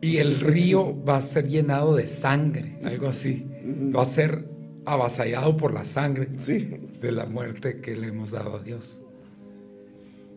[0.00, 3.46] y el río va a ser llenado de sangre, algo así.
[3.94, 4.44] Va a ser
[4.84, 9.02] avasallado por la sangre sí, de la muerte que le hemos dado a Dios.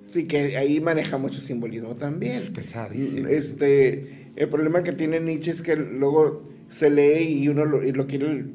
[0.09, 2.33] sí, que ahí maneja mucho simbolismo también.
[2.33, 3.27] Es pesadísimo.
[3.27, 7.91] Este, el problema que tiene Nietzsche es que luego se lee y uno lo, y
[7.91, 8.45] lo quiere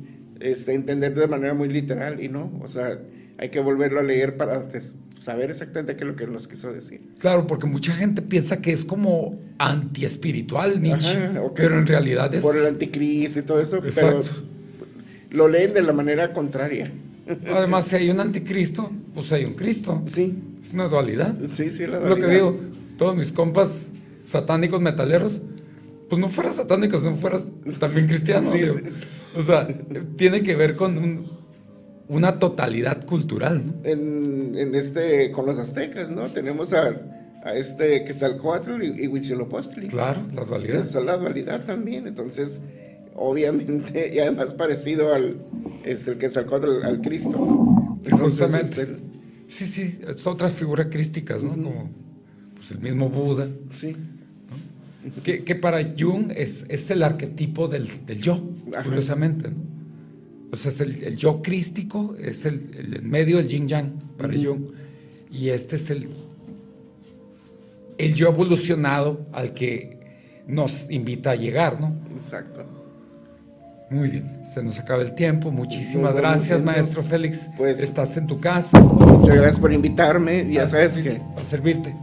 [0.41, 2.99] este, entender de manera muy literal y no, o sea,
[3.39, 4.65] hay que volverlo a leer para
[5.25, 7.01] saber exactamente qué es lo que nos quiso decir.
[7.19, 12.43] Claro, porque mucha gente piensa que es como antiespiritual Nietzsche, Ajá, pero en realidad es...
[12.43, 14.23] Por el anticristo y todo eso, Exacto.
[14.23, 14.45] pero
[15.31, 16.93] lo leen de la manera contraria.
[17.55, 20.03] Además, si hay un anticristo, pues hay un Cristo.
[20.07, 21.35] Sí, Es una dualidad.
[21.49, 22.31] sí, sí, la Es lo que dualidad.
[22.31, 22.61] digo,
[22.99, 23.91] todos mis compas
[24.25, 25.41] satánicos metaleros,
[26.11, 27.49] pues no fueras satánico, no fueras
[27.79, 28.53] también cristiano.
[28.53, 28.75] Sí, digo.
[28.77, 28.91] sí.
[29.37, 29.67] O sea,
[30.17, 31.44] tiene que ver con un-
[32.09, 33.75] una totalidad cultural, ¿no?
[33.89, 36.25] En, en este, con los aztecas, ¿no?
[36.29, 36.95] Tenemos a,
[37.45, 39.89] a este Quetzalcóatl y, y Huitzilopochtli.
[39.89, 40.85] Claro, la Que dualidad.
[40.85, 42.61] es la dualidad también, entonces,
[43.15, 45.39] obviamente, y además parecido al,
[45.85, 47.99] es el Quetzalcóatl al, Cristo.
[48.05, 48.87] Entonces, Justamente.
[49.47, 51.51] Sí, sí, es otras figuras crísticas, ¿no?
[51.51, 51.91] Como
[52.55, 53.49] pues, el mismo Buda.
[53.73, 53.95] sí,
[55.23, 58.43] Que, que para Jung es, es el arquetipo del, del yo,
[58.75, 58.85] Ajá.
[58.85, 59.51] curiosamente.
[59.51, 59.74] ¿no?
[60.57, 64.35] Sea, es el, el yo crístico, es el, el en medio del yin yang para.
[64.35, 64.67] Jung.
[65.31, 66.09] Y este es el,
[67.99, 69.99] el yo evolucionado al que
[70.47, 71.95] nos invita a llegar, ¿no?
[72.17, 72.65] exacto.
[73.91, 75.51] Muy bien, se nos acaba el tiempo.
[75.51, 77.51] Muchísimas bueno, gracias, maestro Félix.
[77.57, 78.81] Pues- Estás en tu casa.
[78.81, 81.95] Muchas gracias por invitarme, ya sabes servir- que A servirte.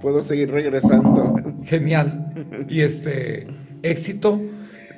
[0.00, 1.34] puedo seguir regresando.
[1.64, 2.32] Genial.
[2.68, 3.46] Y este,
[3.82, 4.40] éxito.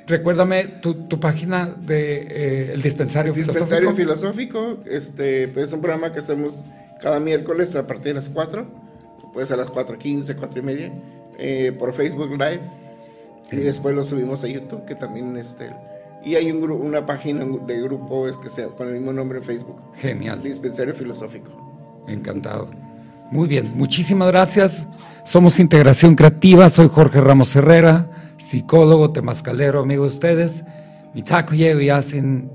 [0.09, 4.65] Recuérdame tu, tu página de eh, El Dispensario, Dispensario Filosófico.
[4.65, 6.65] Filosófico, este, pues es un programa que hacemos
[6.99, 8.65] cada miércoles a partir de las 4,
[9.33, 10.91] pues a las 4.15, 4 y media,
[11.37, 12.59] eh, por Facebook Live,
[13.51, 15.69] y después lo subimos a YouTube, que también, este,
[16.25, 19.43] y hay un una página de grupo es que sea con el mismo nombre en
[19.43, 20.41] Facebook, Genial.
[20.41, 21.51] Dispensario Filosófico.
[22.07, 22.67] Encantado.
[23.31, 24.87] Muy bien, muchísimas gracias.
[25.23, 26.67] Somos Integración Creativa.
[26.71, 30.63] Soy Jorge Ramos Herrera, psicólogo, temascalero, amigo de ustedes.
[31.13, 32.51] Mitako y hacen.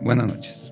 [0.00, 0.63] Buenas noches.